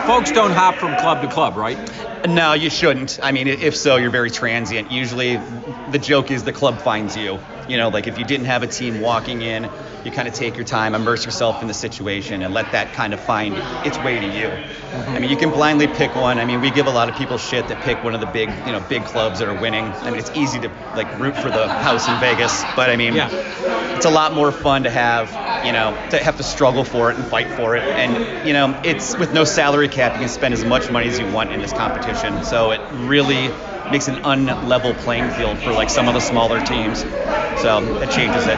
Folks 0.09 0.31
don't 0.31 0.49
hop 0.49 0.73
from 0.77 0.95
club 0.95 1.21
to 1.21 1.27
club, 1.27 1.55
right? 1.55 1.77
No, 2.27 2.53
you 2.53 2.69
shouldn't. 2.69 3.19
I 3.21 3.31
mean, 3.31 3.47
if 3.47 3.75
so, 3.75 3.95
you're 3.95 4.09
very 4.09 4.31
transient. 4.31 4.91
Usually, 4.91 5.39
the 5.91 5.99
joke 5.99 6.31
is 6.31 6.43
the 6.43 6.53
club 6.53 6.79
finds 6.81 7.15
you. 7.15 7.39
You 7.67 7.77
know, 7.77 7.89
like 7.89 8.07
if 8.07 8.17
you 8.17 8.25
didn't 8.25 8.47
have 8.47 8.63
a 8.63 8.67
team 8.67 8.99
walking 8.99 9.41
in, 9.41 9.69
you 10.03 10.11
kind 10.11 10.27
of 10.27 10.33
take 10.33 10.55
your 10.55 10.65
time, 10.65 10.95
immerse 10.95 11.25
yourself 11.25 11.61
in 11.61 11.67
the 11.67 11.73
situation, 11.73 12.41
and 12.41 12.53
let 12.53 12.71
that 12.71 12.93
kind 12.93 13.13
of 13.13 13.19
find 13.19 13.55
its 13.85 13.97
way 13.99 14.19
to 14.19 14.25
you. 14.25 14.47
Mm-hmm. 14.47 15.11
I 15.11 15.19
mean, 15.19 15.29
you 15.29 15.37
can 15.37 15.51
blindly 15.51 15.87
pick 15.87 16.15
one. 16.15 16.39
I 16.39 16.45
mean, 16.45 16.61
we 16.61 16.71
give 16.71 16.87
a 16.87 16.91
lot 16.91 17.09
of 17.09 17.15
people 17.15 17.37
shit 17.37 17.67
that 17.67 17.83
pick 17.83 18.03
one 18.03 18.15
of 18.15 18.21
the 18.21 18.27
big, 18.27 18.49
you 18.65 18.71
know, 18.71 18.79
big 18.89 19.03
clubs 19.05 19.39
that 19.39 19.47
are 19.47 19.59
winning. 19.59 19.85
I 19.85 20.09
mean, 20.09 20.19
it's 20.19 20.31
easy 20.31 20.59
to 20.61 20.69
like 20.95 21.19
root 21.19 21.35
for 21.35 21.49
the 21.49 21.67
house 21.67 22.07
in 22.07 22.19
Vegas, 22.19 22.63
but 22.75 22.89
I 22.89 22.95
mean, 22.95 23.13
yeah. 23.13 23.29
it's 23.95 24.05
a 24.05 24.09
lot 24.09 24.33
more 24.33 24.51
fun 24.51 24.83
to 24.83 24.89
have, 24.89 25.29
you 25.65 25.73
know, 25.73 25.91
to 26.11 26.23
have 26.23 26.37
to 26.37 26.43
struggle 26.43 26.83
for 26.83 27.11
it 27.11 27.17
and 27.17 27.25
fight 27.25 27.49
for 27.51 27.75
it. 27.75 27.83
And 27.83 28.47
you 28.47 28.53
know, 28.53 28.79
it's 28.83 29.17
with 29.17 29.33
no 29.33 29.43
salary 29.43 29.89
cap, 29.89 30.13
you 30.13 30.19
can 30.19 30.29
spend 30.29 30.53
as 30.53 30.63
much 30.63 30.89
money 30.89 31.07
as 31.07 31.19
you 31.19 31.31
want 31.31 31.51
in 31.51 31.61
this 31.61 31.73
competition. 31.73 32.08
So 32.43 32.71
it 32.71 32.81
really 32.91 33.49
makes 33.91 34.07
an 34.07 34.15
unlevel 34.15 34.97
playing 34.99 35.29
field 35.31 35.57
for 35.59 35.71
like 35.71 35.89
some 35.89 36.07
of 36.07 36.13
the 36.13 36.19
smaller 36.19 36.59
teams. 36.65 36.99
So 37.61 37.83
it 38.01 38.09
changes 38.11 38.45
it. 38.47 38.57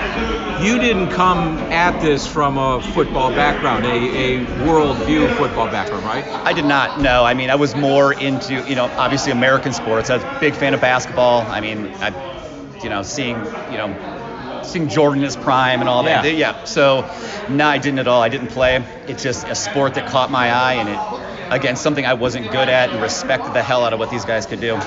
You 0.64 0.78
didn't 0.78 1.10
come 1.10 1.58
at 1.72 2.00
this 2.02 2.28
from 2.28 2.58
a 2.58 2.82
football 2.94 3.32
background, 3.32 3.86
a, 3.86 3.90
a 3.90 4.46
worldview 4.66 5.36
football 5.38 5.68
background, 5.68 6.06
right? 6.06 6.24
I 6.46 6.54
did 6.54 6.66
not. 6.66 7.02
No, 7.02 7.24
I 7.24 7.34
mean 7.34 7.50
I 7.50 7.56
was 7.56 7.76
more 7.76 8.14
into 8.14 8.54
you 8.70 8.76
know 8.76 8.86
obviously 8.86 9.32
American 9.32 9.74
sports. 9.74 10.10
I 10.10 10.16
was 10.16 10.24
a 10.24 10.38
big 10.40 10.54
fan 10.54 10.74
of 10.74 10.82
basketball. 10.82 11.42
I 11.42 11.62
mean 11.62 11.88
I, 12.02 12.14
you 12.84 12.90
know, 12.90 13.02
seeing 13.02 13.38
you 13.72 13.78
know 13.78 13.96
seeing 14.64 14.88
Jordan 14.88 15.24
his 15.24 15.36
prime 15.36 15.82
and 15.82 15.90
all 15.90 16.04
that. 16.04 16.26
Yeah. 16.26 16.32
yeah. 16.32 16.64
So, 16.64 17.06
no, 17.50 17.66
I 17.68 17.78
didn't 17.78 18.00
at 18.00 18.08
all. 18.08 18.22
I 18.22 18.30
didn't 18.30 18.50
play. 18.50 18.84
It's 19.08 19.24
just 19.24 19.48
a 19.48 19.56
sport 19.56 19.96
that 19.96 20.06
caught 20.06 20.32
my 20.32 20.52
eye, 20.52 20.74
and 20.74 20.90
it, 20.90 21.31
again, 21.52 21.76
something 21.76 22.06
I 22.06 22.16
wasn't 22.16 22.52
good 22.52 22.70
at, 22.70 22.90
and 22.90 23.02
respected 23.02 23.54
the 23.54 23.62
hell 23.62 23.86
out 23.86 23.94
of 23.94 24.00
what 24.00 24.10
these 24.10 24.26
guys 24.26 24.48
could 24.48 24.62
do 24.62 24.80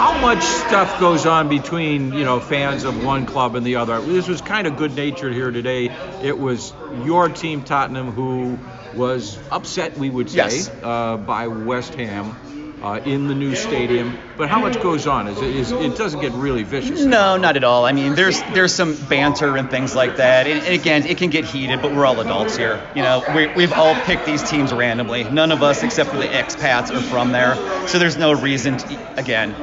how 0.00 0.18
much 0.20 0.42
stuff 0.42 1.00
goes 1.00 1.26
on 1.26 1.48
between 1.48 2.12
you 2.14 2.24
know 2.24 2.40
fans 2.40 2.84
of 2.84 3.04
one 3.04 3.26
club 3.26 3.54
and 3.54 3.66
the 3.66 3.76
other? 3.76 4.00
This 4.00 4.28
was 4.28 4.40
kind 4.40 4.66
of 4.66 4.76
good 4.76 4.94
natured 4.94 5.34
here 5.34 5.50
today. 5.50 5.90
It 6.22 6.38
was 6.38 6.72
your 7.04 7.28
team, 7.28 7.64
Tottenham, 7.64 8.12
who 8.12 8.58
was 8.94 9.38
upset, 9.50 9.98
we 9.98 10.08
would 10.08 10.30
say, 10.30 10.36
yes. 10.36 10.70
uh, 10.82 11.16
by 11.16 11.48
West 11.48 11.94
Ham. 11.94 12.34
Uh, 12.82 12.98
in 13.04 13.26
the 13.28 13.34
new 13.34 13.54
stadium, 13.54 14.18
but 14.38 14.48
how 14.48 14.58
much 14.58 14.80
goes 14.80 15.06
on? 15.06 15.28
Is 15.28 15.36
it, 15.36 15.54
is, 15.54 15.70
it 15.70 15.98
doesn't 15.98 16.20
get 16.20 16.32
really 16.32 16.62
vicious. 16.62 17.04
No, 17.04 17.36
not 17.36 17.58
at 17.58 17.62
all. 17.62 17.84
I 17.84 17.92
mean, 17.92 18.14
there's 18.14 18.40
there's 18.54 18.74
some 18.74 18.94
banter 18.94 19.58
and 19.58 19.70
things 19.70 19.94
like 19.94 20.16
that, 20.16 20.46
and, 20.46 20.64
and 20.64 20.74
again, 20.74 21.04
it 21.04 21.18
can 21.18 21.28
get 21.28 21.44
heated, 21.44 21.82
but 21.82 21.92
we're 21.92 22.06
all 22.06 22.18
adults 22.20 22.56
here. 22.56 22.82
You 22.94 23.02
know, 23.02 23.22
we, 23.34 23.48
we've 23.48 23.72
all 23.74 23.94
picked 24.04 24.24
these 24.24 24.42
teams 24.48 24.72
randomly. 24.72 25.24
None 25.24 25.52
of 25.52 25.62
us, 25.62 25.82
except 25.82 26.08
for 26.08 26.16
the 26.16 26.24
expats, 26.24 26.90
are 26.90 27.02
from 27.02 27.32
there, 27.32 27.54
so 27.86 27.98
there's 27.98 28.16
no 28.16 28.32
reason. 28.32 28.78
To, 28.78 29.18
again, 29.18 29.54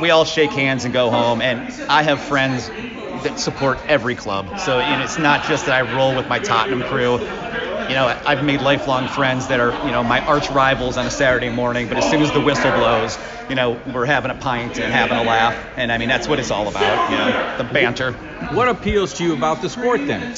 we 0.00 0.10
all 0.10 0.24
shake 0.24 0.52
hands 0.52 0.84
and 0.84 0.94
go 0.94 1.10
home. 1.10 1.42
And 1.42 1.72
I 1.90 2.04
have 2.04 2.20
friends 2.20 2.68
that 3.24 3.40
support 3.40 3.78
every 3.88 4.14
club. 4.14 4.60
So 4.60 4.78
you 4.78 4.96
know, 4.96 5.02
it's 5.02 5.18
not 5.18 5.44
just 5.46 5.66
that 5.66 5.74
I 5.74 5.96
roll 5.96 6.14
with 6.14 6.28
my 6.28 6.38
Tottenham 6.38 6.82
crew. 6.82 7.18
You 7.88 7.94
know, 7.96 8.06
I've 8.06 8.44
made 8.44 8.60
lifelong 8.60 9.08
friends 9.08 9.48
that 9.48 9.60
are, 9.60 9.72
you 9.86 9.92
know, 9.92 10.04
my 10.04 10.20
arch 10.20 10.50
rivals 10.50 10.96
on 10.96 11.06
a 11.06 11.10
Saturday 11.10 11.50
morning. 11.50 11.88
But 11.88 11.98
as 11.98 12.08
soon 12.08 12.22
as 12.22 12.30
the 12.32 12.40
whistle 12.40 12.70
blows, 12.70 13.18
you 13.48 13.54
know, 13.54 13.80
we're 13.92 14.06
having 14.06 14.30
a 14.30 14.34
pint 14.34 14.78
and 14.78 14.92
having 14.92 15.16
a 15.16 15.22
laugh. 15.22 15.56
And 15.76 15.90
I 15.92 15.98
mean, 15.98 16.08
that's 16.08 16.28
what 16.28 16.38
it's 16.38 16.50
all 16.50 16.68
about. 16.68 17.10
You 17.10 17.16
know, 17.16 17.56
the 17.58 17.64
banter. 17.64 18.12
What 18.48 18.68
appeals 18.68 19.14
to 19.14 19.24
you 19.24 19.32
about 19.34 19.60
the 19.62 19.68
sport 19.68 20.06
then? 20.06 20.32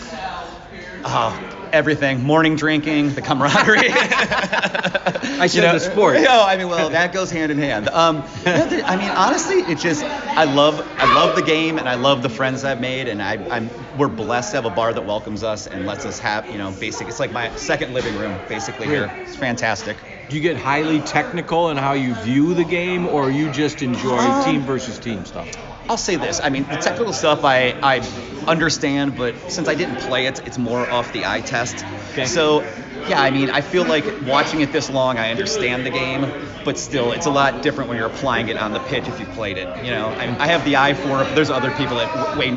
Oh, 1.05 1.54
everything. 1.75 2.23
Morning 2.23 2.55
drinking, 2.55 3.11
the 3.11 3.21
camaraderie. 3.21 3.79
I 3.91 5.49
should 5.49 5.57
you 5.57 5.63
know, 5.63 5.73
the 5.73 5.81
sport. 5.81 6.17
You 6.17 6.23
know, 6.25 6.45
I 6.47 6.57
mean, 6.57 6.69
well, 6.69 6.91
that 6.91 7.13
goes 7.13 7.31
hand 7.33 7.51
in 7.51 7.59
hand. 7.59 7.89
Um, 7.89 8.23
I 8.47 8.97
mean, 8.97 9.11
honestly, 9.11 9.57
it 9.57 9.79
just 9.79 10.05
I 10.05 10.45
love 10.45 10.81
I 10.99 11.13
love 11.15 11.35
the 11.35 11.43
game 11.43 11.79
and 11.79 11.89
I 11.89 11.97
love 11.97 12.23
the 12.23 12.29
friends 12.29 12.65
I've 12.65 12.81
made, 12.81 13.09
and 13.09 13.21
I, 13.21 13.45
I'm 13.51 13.69
we're 13.99 14.09
blessed 14.09 14.53
to 14.53 14.59
have 14.59 14.67
a 14.67 14.71
bar 14.71 14.93
that 14.93 15.05
welcomes 15.05 15.43
us 15.43 15.67
and 15.67 15.85
lets 15.85 16.07
us 16.07 16.21
have 16.21 16.51
you 16.53 16.59
know 16.59 16.71
basic. 16.71 17.09
It's 17.09 17.21
like 17.21 17.33
my 17.33 17.55
second 17.57 17.93
living 17.93 18.17
room 18.17 18.39
basically 18.49 18.87
here. 18.87 19.11
It's 19.23 19.37
fantastic. 19.37 19.97
Do 20.29 20.37
you 20.37 20.43
get 20.43 20.57
highly 20.57 21.01
technical 21.01 21.71
in 21.71 21.77
how 21.77 21.93
you 21.93 22.15
view 22.15 22.55
the 22.55 22.65
game, 22.65 23.07
or 23.09 23.31
you 23.31 23.51
just 23.51 23.83
enjoy 23.83 24.17
um, 24.17 24.45
team 24.45 24.61
versus 24.63 24.99
team 24.99 25.25
stuff? 25.27 25.51
I'll 25.89 25.99
say 25.99 26.17
this. 26.17 26.41
I 26.41 26.49
mean, 26.49 26.65
the 26.65 26.77
technical 26.77 27.13
stuff 27.13 27.45
I, 27.45 27.75
I 27.83 28.01
understand, 28.49 29.17
but 29.17 29.35
since 29.51 29.69
I 29.69 29.75
didn't 29.75 29.97
play 29.97 30.27
it, 30.27 30.41
it's 30.47 30.59
more 30.59 30.91
off 30.91 31.13
the 31.13 31.27
eye 31.27 31.41
test. 31.41 31.85
Okay. 32.13 32.25
So, 32.27 32.63
yeah, 33.09 33.21
I 33.21 33.31
mean, 33.31 33.51
I 33.51 33.61
feel 33.61 33.85
like 33.85 34.05
watching 34.23 34.61
it 34.61 34.73
this 34.73 34.89
long, 34.89 35.19
I 35.19 35.31
understand 35.31 35.85
the 35.85 35.91
game, 35.91 36.33
but 36.65 36.79
still, 36.79 37.13
it's 37.13 37.27
a 37.27 37.31
lot 37.31 37.63
different 37.63 37.89
when 37.89 37.99
you're 37.99 38.07
applying 38.07 38.49
it 38.49 38.57
on 38.57 38.73
the 38.73 38.81
pitch 38.81 39.09
if 39.09 39.21
you 39.21 39.27
played 39.27 39.59
it. 39.59 39.69
You 39.85 39.91
know, 39.91 40.09
I, 40.09 40.35
I 40.39 40.47
have 40.49 40.65
the 40.65 40.77
eye 40.77 40.95
for 40.95 41.23
it, 41.23 41.35
there's 41.35 41.51
other 41.51 41.71
people 41.71 41.97
that 41.97 42.37
way 42.37 42.51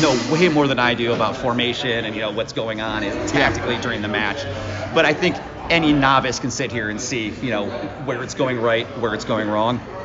know 0.00 0.16
way 0.32 0.48
more 0.48 0.66
than 0.66 0.78
I 0.78 0.94
do 0.94 1.12
about 1.12 1.36
formation 1.36 2.04
and 2.04 2.14
you 2.14 2.20
know 2.20 2.30
what's 2.30 2.52
going 2.52 2.80
on 2.80 3.02
tactically 3.26 3.78
during 3.78 4.02
the 4.02 4.08
match. 4.08 4.44
But 4.94 5.04
I 5.04 5.12
think 5.14 5.36
any 5.70 5.92
novice 5.92 6.38
can 6.38 6.50
sit 6.50 6.72
here 6.72 6.88
and 6.88 7.00
see, 7.00 7.28
you 7.28 7.50
know, 7.50 7.70
where 8.04 8.22
it's 8.22 8.34
going 8.34 8.58
right, 8.58 8.86
where 8.98 9.14
it's 9.14 9.24
going 9.24 9.48
wrong. 9.48 9.97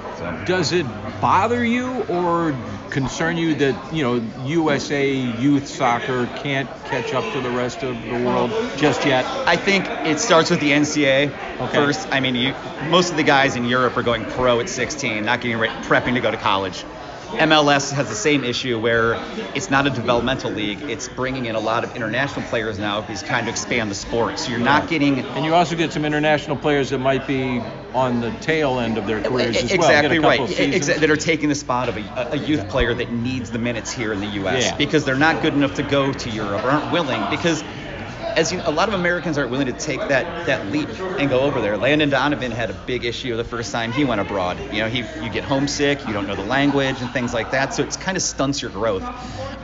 Does 0.45 0.71
it 0.73 0.85
bother 1.21 1.63
you 1.63 2.03
or 2.09 2.53
concern 2.89 3.37
you 3.37 3.55
that 3.55 3.75
you 3.93 4.03
know 4.03 4.15
USA 4.45 5.11
youth 5.11 5.67
soccer 5.67 6.27
can't 6.27 6.69
catch 6.85 7.13
up 7.13 7.31
to 7.31 7.39
the 7.41 7.49
rest 7.49 7.83
of 7.83 8.07
the 8.09 8.15
world 8.15 8.51
just 8.77 9.05
yet? 9.05 9.25
I 9.47 9.55
think 9.55 9.89
it 10.05 10.19
starts 10.19 10.49
with 10.49 10.59
the 10.59 10.71
NCAA 10.71 11.31
okay. 11.59 11.75
first. 11.75 12.07
I 12.11 12.19
mean, 12.19 12.35
you, 12.35 12.53
most 12.89 13.11
of 13.11 13.17
the 13.17 13.23
guys 13.23 13.55
in 13.55 13.65
Europe 13.65 13.95
are 13.97 14.03
going 14.03 14.25
pro 14.25 14.59
at 14.59 14.69
16, 14.69 15.23
not 15.23 15.41
getting 15.41 15.57
prepping 15.57 16.13
to 16.15 16.21
go 16.21 16.31
to 16.31 16.37
college. 16.37 16.83
MLS 17.39 17.91
has 17.91 18.09
the 18.09 18.15
same 18.15 18.43
issue 18.43 18.79
where 18.79 19.15
it's 19.55 19.69
not 19.69 19.87
a 19.87 19.89
developmental 19.89 20.51
league. 20.51 20.81
It's 20.83 21.07
bringing 21.07 21.45
in 21.45 21.55
a 21.55 21.59
lot 21.59 21.83
of 21.83 21.95
international 21.95 22.45
players 22.47 22.79
now 22.79 23.01
because 23.01 23.23
trying 23.23 23.45
to 23.45 23.51
expand 23.51 23.89
the 23.89 23.95
sport. 23.95 24.39
So 24.39 24.51
you're 24.51 24.59
not 24.59 24.87
getting. 24.87 25.19
And 25.19 25.45
you 25.45 25.53
also 25.53 25.75
get 25.75 25.91
some 25.91 26.05
international 26.05 26.57
players 26.57 26.91
that 26.91 26.99
might 26.99 27.27
be 27.27 27.61
on 27.93 28.21
the 28.21 28.31
tail 28.39 28.79
end 28.79 28.97
of 28.97 29.05
their 29.05 29.21
careers 29.21 29.57
as 29.57 29.71
exactly 29.71 30.19
well. 30.19 30.43
Exactly 30.43 30.65
right. 30.65 30.81
Exa- 30.81 30.99
that 30.99 31.09
are 31.09 31.15
taking 31.15 31.49
the 31.49 31.55
spot 31.55 31.89
of 31.89 31.97
a, 31.97 32.29
a, 32.31 32.37
youth 32.37 32.67
player 32.69 32.93
that 32.93 33.11
needs 33.11 33.51
the 33.51 33.59
minutes 33.59 33.91
here 33.91 34.13
in 34.13 34.19
the 34.19 34.27
U.S. 34.27 34.63
Yeah. 34.63 34.77
because 34.77 35.05
they're 35.05 35.15
not 35.15 35.41
good 35.41 35.53
enough 35.53 35.75
to 35.75 35.83
go 35.83 36.11
to 36.11 36.29
Europe 36.29 36.63
or 36.63 36.71
aren't 36.71 36.91
willing 36.91 37.23
because 37.29 37.63
as 38.35 38.51
you, 38.51 38.61
a 38.65 38.71
lot 38.71 38.87
of 38.87 38.95
Americans 38.95 39.37
aren't 39.37 39.51
willing 39.51 39.67
to 39.67 39.73
take 39.73 39.99
that 40.07 40.45
that 40.45 40.67
leap 40.67 40.89
and 41.19 41.29
go 41.29 41.41
over 41.41 41.61
there. 41.61 41.77
Landon 41.77 42.09
Donovan 42.09 42.51
had 42.51 42.69
a 42.69 42.73
big 42.73 43.05
issue 43.05 43.35
the 43.35 43.43
first 43.43 43.71
time 43.71 43.91
he 43.91 44.05
went 44.05 44.21
abroad. 44.21 44.57
You 44.71 44.81
know, 44.81 44.89
he 44.89 44.99
you 45.21 45.29
get 45.29 45.43
homesick, 45.43 46.05
you 46.07 46.13
don't 46.13 46.27
know 46.27 46.35
the 46.35 46.43
language 46.43 47.01
and 47.01 47.09
things 47.11 47.33
like 47.33 47.51
that, 47.51 47.73
so 47.73 47.83
it 47.83 47.97
kind 47.99 48.17
of 48.17 48.23
stunts 48.23 48.61
your 48.61 48.71
growth. 48.71 49.03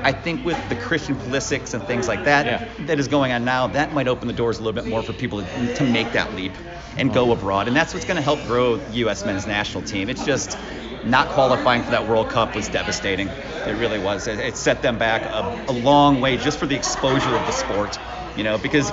I 0.02 0.12
think 0.14 0.46
with 0.46 0.58
the 0.70 0.76
Christian 0.76 1.16
Pulisic 1.16 1.74
and 1.74 1.84
things 1.84 2.08
like 2.08 2.24
that 2.24 2.46
yeah. 2.46 2.86
that 2.86 3.00
is 3.00 3.08
going 3.08 3.32
on 3.32 3.44
now, 3.44 3.68
that 3.68 3.94
might 3.94 4.08
open 4.08 4.28
the 4.28 4.34
doors 4.34 4.60
a 4.60 4.64
little 4.64 4.82
bit 4.82 4.90
more 4.90 5.04
for 5.04 5.14
people 5.14 5.42
to, 5.42 5.76
to 5.76 5.84
make 5.84 6.14
that 6.14 6.34
leap 6.36 6.54
and 6.98 7.14
go 7.14 7.32
abroad, 7.32 7.68
and 7.68 7.76
that's 7.76 7.94
what's 7.94 8.06
going 8.06 8.18
to 8.18 8.24
help 8.24 8.40
grow 8.46 8.80
U.S. 8.92 9.26
men's 9.26 9.46
national 9.46 9.84
team. 9.84 10.10
It's 10.10 10.26
just 10.26 10.58
not 11.04 11.30
qualifying 11.30 11.84
for 11.84 11.92
that 11.92 12.08
World 12.08 12.30
Cup 12.30 12.56
was 12.56 12.68
devastating. 12.68 13.28
It 13.28 13.78
really 13.78 14.00
was. 14.00 14.28
It, 14.28 14.40
it 14.40 14.58
set 14.58 14.82
them 14.82 14.98
back 14.98 15.22
a, 15.24 15.72
a 15.72 15.74
long 15.74 16.22
way 16.22 16.38
just 16.38 16.60
for 16.60 16.66
the 16.66 16.76
exposure 16.76 17.36
of 17.36 17.46
the 17.46 17.52
sport 17.52 17.98
you 18.36 18.44
know, 18.44 18.58
because 18.58 18.92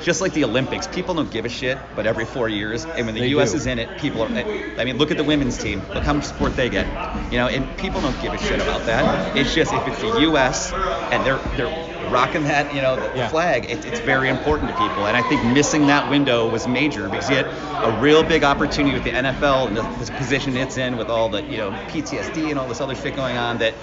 just 0.00 0.20
like 0.20 0.32
the 0.32 0.44
Olympics, 0.44 0.86
people 0.86 1.14
don't 1.14 1.30
give 1.30 1.44
a 1.44 1.48
shit, 1.48 1.78
but 1.96 2.06
every 2.06 2.24
four 2.26 2.48
years, 2.48 2.84
and 2.84 3.06
when 3.06 3.14
the 3.14 3.22
they 3.22 3.28
U.S. 3.28 3.52
do. 3.52 3.56
is 3.56 3.66
in 3.66 3.78
it, 3.78 3.98
people 3.98 4.22
are. 4.22 4.28
I 4.28 4.84
mean, 4.84 4.98
look 4.98 5.10
at 5.10 5.16
the 5.16 5.24
women's 5.24 5.56
team. 5.56 5.82
Look 5.94 6.04
how 6.04 6.12
much 6.12 6.24
support 6.24 6.56
they 6.56 6.68
get. 6.68 6.86
You 7.32 7.38
know, 7.38 7.48
and 7.48 7.76
people 7.78 8.00
don't 8.00 8.20
give 8.20 8.32
a 8.32 8.38
shit 8.38 8.60
about 8.60 8.84
that. 8.86 9.36
It's 9.36 9.54
just 9.54 9.72
if 9.72 9.86
it's 9.88 10.00
the 10.00 10.20
U.S. 10.20 10.72
and 10.72 11.24
they're 11.24 11.38
they're 11.56 11.94
rocking 12.10 12.44
that, 12.44 12.74
you 12.74 12.82
know, 12.82 12.96
the 12.96 13.16
yeah. 13.16 13.28
flag, 13.28 13.64
it, 13.70 13.84
it's 13.84 14.00
very 14.00 14.28
important 14.28 14.70
to 14.70 14.76
people. 14.76 15.06
And 15.06 15.16
I 15.16 15.22
think 15.22 15.44
missing 15.44 15.86
that 15.86 16.08
window 16.10 16.48
was 16.48 16.68
major 16.68 17.08
because 17.08 17.28
you 17.28 17.36
had 17.36 17.46
a 17.46 18.00
real 18.00 18.22
big 18.22 18.44
opportunity 18.44 18.94
with 18.94 19.04
the 19.04 19.10
NFL 19.10 19.68
and 19.68 19.76
the, 19.76 19.82
the 19.82 20.12
position 20.12 20.56
it's 20.56 20.76
in 20.76 20.96
with 20.96 21.08
all 21.08 21.28
the 21.28 21.42
you 21.42 21.56
know 21.56 21.70
PTSD 21.88 22.50
and 22.50 22.58
all 22.58 22.68
this 22.68 22.80
other 22.80 22.94
shit 22.94 23.16
going 23.16 23.36
on 23.36 23.58
that, 23.58 23.74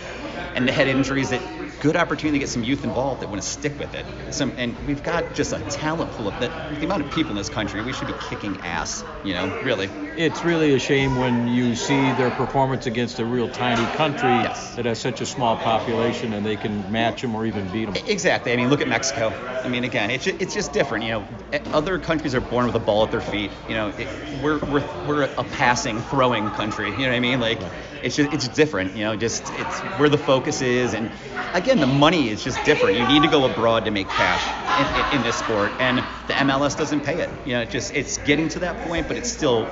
and 0.55 0.67
the 0.67 0.71
head 0.71 0.87
injuries 0.87 1.29
that 1.29 1.41
good 1.81 1.95
opportunity 1.95 2.37
to 2.37 2.39
get 2.39 2.49
some 2.49 2.63
youth 2.63 2.83
involved 2.83 3.21
that 3.21 3.29
want 3.29 3.41
to 3.41 3.47
stick 3.47 3.77
with 3.79 3.93
it. 3.95 4.05
Some, 4.31 4.53
and 4.57 4.77
we've 4.85 5.01
got 5.01 5.33
just 5.33 5.51
a 5.51 5.59
talent 5.71 6.11
pool 6.11 6.27
of 6.27 6.39
that. 6.39 6.79
The 6.79 6.85
amount 6.85 7.03
of 7.03 7.11
people 7.11 7.31
in 7.31 7.37
this 7.37 7.49
country, 7.49 7.81
we 7.81 7.91
should 7.91 8.07
be 8.07 8.13
kicking 8.29 8.55
ass. 8.61 9.03
You 9.23 9.33
know, 9.33 9.61
really. 9.63 9.87
It's 10.15 10.43
really 10.43 10.75
a 10.75 10.79
shame 10.79 11.17
when 11.17 11.47
you 11.47 11.75
see 11.75 11.99
their 12.13 12.29
performance 12.31 12.85
against 12.85 13.19
a 13.19 13.25
real 13.25 13.49
tiny 13.49 13.85
country 13.95 14.29
yes. 14.29 14.75
that 14.75 14.85
has 14.85 14.99
such 14.99 15.21
a 15.21 15.25
small 15.25 15.57
population 15.57 16.33
and 16.33 16.45
they 16.45 16.55
can 16.55 16.89
match 16.91 17.21
them 17.21 17.33
or 17.33 17.45
even 17.45 17.67
beat 17.71 17.85
them. 17.85 17.95
Exactly. 18.07 18.53
I 18.53 18.57
mean, 18.57 18.69
look 18.69 18.81
at 18.81 18.87
Mexico. 18.87 19.29
I 19.63 19.67
mean, 19.67 19.83
again, 19.83 20.11
it's 20.11 20.25
just, 20.25 20.41
it's 20.41 20.53
just 20.53 20.73
different. 20.73 21.05
You 21.05 21.11
know, 21.11 21.27
other 21.73 21.97
countries 21.97 22.35
are 22.35 22.41
born 22.41 22.67
with 22.67 22.75
a 22.75 22.79
ball 22.79 23.05
at 23.05 23.11
their 23.11 23.21
feet. 23.21 23.51
You 23.67 23.73
know, 23.73 23.89
it, 23.97 24.07
we're 24.43 24.59
we're 24.59 25.07
we're 25.07 25.23
a 25.23 25.43
passing, 25.43 25.99
throwing 26.01 26.49
country. 26.51 26.91
You 26.91 26.97
know 26.97 27.07
what 27.07 27.15
I 27.15 27.19
mean? 27.19 27.39
Like, 27.39 27.59
it's 28.03 28.15
just 28.15 28.33
it's 28.33 28.47
different. 28.47 28.95
You 28.95 29.05
know, 29.05 29.15
just 29.15 29.43
it's 29.55 29.79
where 29.99 30.09
the 30.09 30.17
focus 30.17 30.61
is, 30.61 30.93
and 30.93 31.11
again, 31.53 31.70
the 31.79 31.87
money 31.87 32.29
is 32.29 32.43
just 32.43 32.63
different. 32.65 32.97
You 32.97 33.07
need 33.07 33.23
to 33.23 33.29
go 33.29 33.45
abroad 33.45 33.85
to 33.85 33.91
make 33.91 34.07
cash 34.07 34.43
in, 34.79 35.15
in, 35.15 35.19
in 35.19 35.23
this 35.23 35.37
sport, 35.37 35.71
and 35.79 35.99
the 36.27 36.33
MLS 36.33 36.77
doesn't 36.77 37.01
pay 37.01 37.21
it. 37.21 37.29
You 37.45 37.53
know, 37.53 37.61
it 37.61 37.69
just 37.69 37.93
it's 37.93 38.17
getting 38.19 38.49
to 38.49 38.59
that 38.59 38.87
point, 38.87 39.07
but 39.07 39.17
it's 39.17 39.31
still 39.31 39.67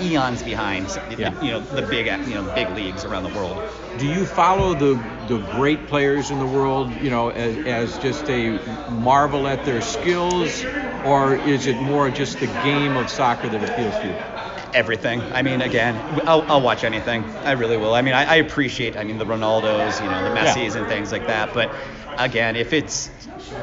eons 0.00 0.42
behind 0.42 0.88
yeah. 1.18 1.40
you 1.42 1.50
know 1.50 1.60
the 1.60 1.82
big 1.82 2.06
you 2.28 2.34
know 2.34 2.54
big 2.54 2.68
leagues 2.70 3.04
around 3.04 3.22
the 3.22 3.38
world. 3.38 3.62
Do 3.98 4.06
you 4.06 4.26
follow 4.26 4.74
the 4.74 4.94
the 5.28 5.38
great 5.52 5.86
players 5.86 6.30
in 6.30 6.38
the 6.38 6.46
world 6.46 6.90
you 7.00 7.10
know 7.10 7.30
as, 7.30 7.56
as 7.66 7.98
just 7.98 8.28
a 8.28 8.58
marvel 8.90 9.46
at 9.46 9.64
their 9.64 9.80
skills 9.80 10.64
or 11.04 11.36
is 11.36 11.66
it 11.66 11.76
more 11.80 12.10
just 12.10 12.40
the 12.40 12.46
game 12.46 12.96
of 12.96 13.10
soccer 13.10 13.48
that 13.48 13.62
appeals 13.62 13.94
to 13.96 14.06
you? 14.06 14.45
Everything. 14.76 15.22
I 15.32 15.40
mean, 15.40 15.62
again, 15.62 15.96
I'll, 16.28 16.42
I'll, 16.42 16.60
watch 16.60 16.84
anything. 16.84 17.24
I 17.44 17.52
really 17.52 17.78
will. 17.78 17.94
I 17.94 18.02
mean, 18.02 18.12
I, 18.12 18.24
I, 18.24 18.34
appreciate, 18.36 18.94
I 18.96 19.04
mean, 19.04 19.16
the 19.16 19.24
Ronaldos, 19.24 20.02
you 20.02 20.08
know, 20.08 20.22
the 20.22 20.34
Messis 20.34 20.74
yeah. 20.74 20.80
and 20.80 20.86
things 20.86 21.10
like 21.10 21.26
that. 21.26 21.54
But 21.54 21.74
again, 22.18 22.56
if 22.56 22.74
it's 22.74 23.10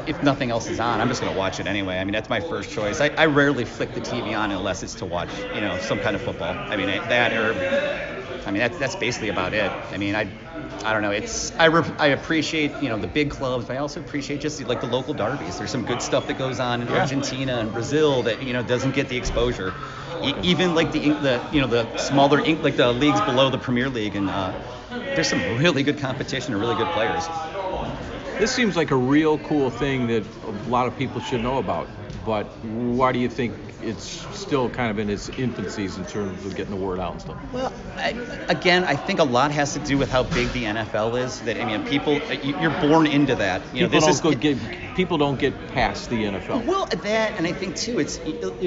if 0.06 0.22
nothing 0.22 0.50
else 0.50 0.68
is 0.68 0.80
on, 0.80 1.00
I'm 1.00 1.08
just 1.08 1.22
gonna 1.22 1.36
watch 1.36 1.60
it 1.60 1.66
anyway. 1.66 1.98
I 1.98 2.04
mean, 2.04 2.12
that's 2.12 2.28
my 2.28 2.40
first 2.40 2.70
choice. 2.70 3.00
I, 3.00 3.08
I 3.10 3.26
rarely 3.26 3.64
flick 3.64 3.94
the 3.94 4.00
TV 4.00 4.36
on 4.36 4.50
unless 4.50 4.82
it's 4.82 4.94
to 4.96 5.06
watch, 5.06 5.30
you 5.54 5.60
know, 5.60 5.78
some 5.78 6.00
kind 6.00 6.16
of 6.16 6.22
football. 6.22 6.52
I 6.52 6.76
mean, 6.76 6.86
that 6.86 7.32
or 7.32 7.52
I 8.46 8.50
mean, 8.50 8.60
that's 8.60 8.78
that's 8.78 8.96
basically 8.96 9.28
about 9.28 9.54
it. 9.54 9.70
I 9.70 9.96
mean, 9.96 10.14
I 10.14 10.28
I 10.84 10.92
don't 10.92 11.02
know. 11.02 11.10
It's 11.10 11.52
I, 11.58 11.66
re, 11.66 11.82
I 11.98 12.08
appreciate 12.08 12.72
you 12.82 12.88
know 12.88 12.98
the 12.98 13.06
big 13.06 13.30
clubs, 13.30 13.66
but 13.66 13.76
I 13.76 13.78
also 13.78 14.00
appreciate 14.00 14.40
just 14.40 14.60
like 14.64 14.80
the 14.80 14.86
local 14.86 15.14
derbies. 15.14 15.58
There's 15.58 15.70
some 15.70 15.84
good 15.84 16.02
stuff 16.02 16.26
that 16.26 16.38
goes 16.38 16.60
on 16.60 16.82
in 16.82 16.88
yeah. 16.88 17.00
Argentina 17.00 17.54
and 17.56 17.72
Brazil 17.72 18.22
that 18.24 18.42
you 18.42 18.52
know 18.52 18.62
doesn't 18.62 18.94
get 18.94 19.08
the 19.08 19.16
exposure. 19.16 19.72
Even 20.22 20.74
like 20.74 20.92
the 20.92 21.10
the 21.10 21.42
you 21.52 21.60
know 21.60 21.66
the 21.66 21.86
smaller 21.96 22.42
like 22.42 22.76
the 22.76 22.92
leagues 22.92 23.20
below 23.20 23.50
the 23.50 23.58
Premier 23.58 23.88
League, 23.88 24.16
and 24.16 24.30
uh, 24.30 24.52
there's 25.14 25.28
some 25.28 25.56
really 25.56 25.82
good 25.82 25.98
competition 25.98 26.52
and 26.52 26.60
really 26.60 26.74
good 26.74 26.90
players. 26.92 27.28
This 28.38 28.52
seems 28.52 28.76
like 28.76 28.90
a 28.90 28.96
real 28.96 29.38
cool 29.38 29.70
thing 29.70 30.08
that 30.08 30.24
a 30.44 30.70
lot 30.70 30.86
of 30.86 30.96
people 30.98 31.20
should 31.20 31.42
know 31.42 31.58
about. 31.58 31.88
But 32.24 32.46
why 32.64 33.12
do 33.12 33.18
you 33.18 33.28
think 33.28 33.52
it's 33.82 34.26
still 34.36 34.68
kind 34.70 34.90
of 34.90 34.98
in 34.98 35.10
its 35.10 35.28
infancies 35.30 35.98
in 35.98 36.04
terms 36.06 36.44
of 36.44 36.56
getting 36.56 36.70
the 36.70 36.84
word 36.84 36.98
out 36.98 37.12
and 37.12 37.20
stuff? 37.20 37.52
Well, 37.52 37.72
I, 37.96 38.10
again, 38.48 38.84
I 38.84 38.96
think 38.96 39.20
a 39.20 39.24
lot 39.24 39.50
has 39.50 39.74
to 39.74 39.78
do 39.80 39.98
with 39.98 40.10
how 40.10 40.22
big 40.22 40.52
the 40.52 40.64
NFL 40.64 41.22
is. 41.22 41.40
That 41.42 41.60
I 41.60 41.64
mean, 41.64 41.86
people, 41.86 42.14
you're 42.42 42.78
born 42.80 43.06
into 43.06 43.34
that. 43.36 43.62
You 43.72 43.88
people 43.88 44.00
know, 44.00 44.12
don't 44.12 44.34
is, 44.34 44.40
get 44.40 44.94
people 44.96 45.18
don't 45.18 45.38
get 45.38 45.68
past 45.68 46.10
the 46.10 46.24
NFL. 46.24 46.64
Well, 46.64 46.86
that, 46.86 47.32
and 47.36 47.46
I 47.46 47.52
think 47.52 47.76
too, 47.76 47.98
it's 47.98 48.18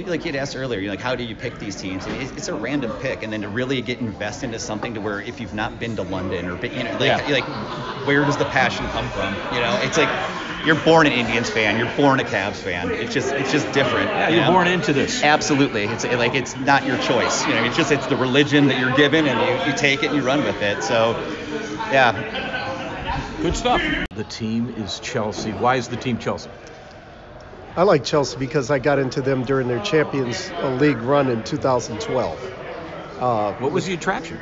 like 0.07 0.25
you'd 0.25 0.35
asked 0.35 0.55
earlier, 0.55 0.79
you're 0.79 0.91
like, 0.91 1.01
how 1.01 1.15
do 1.15 1.23
you 1.23 1.35
pick 1.35 1.59
these 1.59 1.75
teams? 1.75 2.05
It's 2.07 2.47
a 2.47 2.53
random 2.55 2.91
pick, 2.99 3.23
and 3.23 3.31
then 3.31 3.41
to 3.41 3.49
really 3.49 3.81
get 3.81 3.99
invested 3.99 4.47
into 4.47 4.59
something 4.59 4.93
to 4.93 5.01
where 5.01 5.21
if 5.21 5.39
you've 5.39 5.53
not 5.53 5.79
been 5.79 5.95
to 5.95 6.03
London 6.03 6.47
or 6.47 6.55
been, 6.55 6.73
you 6.73 6.83
know, 6.83 6.91
like, 6.93 7.27
yeah. 7.27 7.27
like 7.27 8.07
where 8.07 8.23
does 8.25 8.37
the 8.37 8.45
passion 8.45 8.85
come 8.87 9.09
from? 9.09 9.33
You 9.53 9.61
know, 9.61 9.79
it's 9.83 9.97
like 9.97 10.09
you're 10.65 10.75
born 10.75 11.07
an 11.07 11.13
Indians 11.13 11.49
fan, 11.49 11.77
you're 11.79 11.95
born 11.95 12.19
a 12.19 12.23
Cavs 12.23 12.55
fan. 12.55 12.91
It's 12.91 13.13
just 13.13 13.33
it's 13.33 13.51
just 13.51 13.71
different. 13.71 14.09
Yeah, 14.09 14.29
you're 14.29 14.41
know? 14.41 14.51
born 14.51 14.67
into 14.67 14.93
this. 14.97 15.23
Absolutely. 15.23 15.85
It's 15.85 16.03
like 16.03 16.35
it's 16.35 16.57
not 16.57 16.85
your 16.85 16.97
choice. 16.97 17.45
You 17.45 17.53
know, 17.53 17.63
it's 17.63 17.77
just 17.77 17.91
it's 17.91 18.07
the 18.07 18.17
religion 18.17 18.67
that 18.67 18.79
you're 18.79 18.95
given 18.95 19.27
and 19.27 19.39
you, 19.39 19.71
you 19.71 19.77
take 19.77 20.03
it 20.03 20.07
and 20.07 20.15
you 20.15 20.23
run 20.23 20.43
with 20.43 20.61
it. 20.61 20.83
So 20.83 21.11
yeah. 21.91 23.37
Good 23.41 23.55
stuff. 23.55 23.81
The 24.15 24.23
team 24.23 24.73
is 24.77 24.99
Chelsea. 24.99 25.51
Why 25.51 25.75
is 25.75 25.87
the 25.87 25.97
team 25.97 26.17
Chelsea? 26.17 26.49
I 27.75 27.83
like 27.83 28.03
Chelsea 28.03 28.37
because 28.37 28.71
I 28.71 28.79
got 28.79 28.97
into 28.97 29.21
them 29.21 29.43
during 29.43 29.67
their 29.67 29.81
Champions 29.83 30.51
League 30.81 30.97
run 30.97 31.29
in 31.29 31.43
2012. 31.43 32.53
Uh, 33.19 33.53
what 33.53 33.71
was 33.71 33.85
the 33.85 33.93
attraction? 33.93 34.39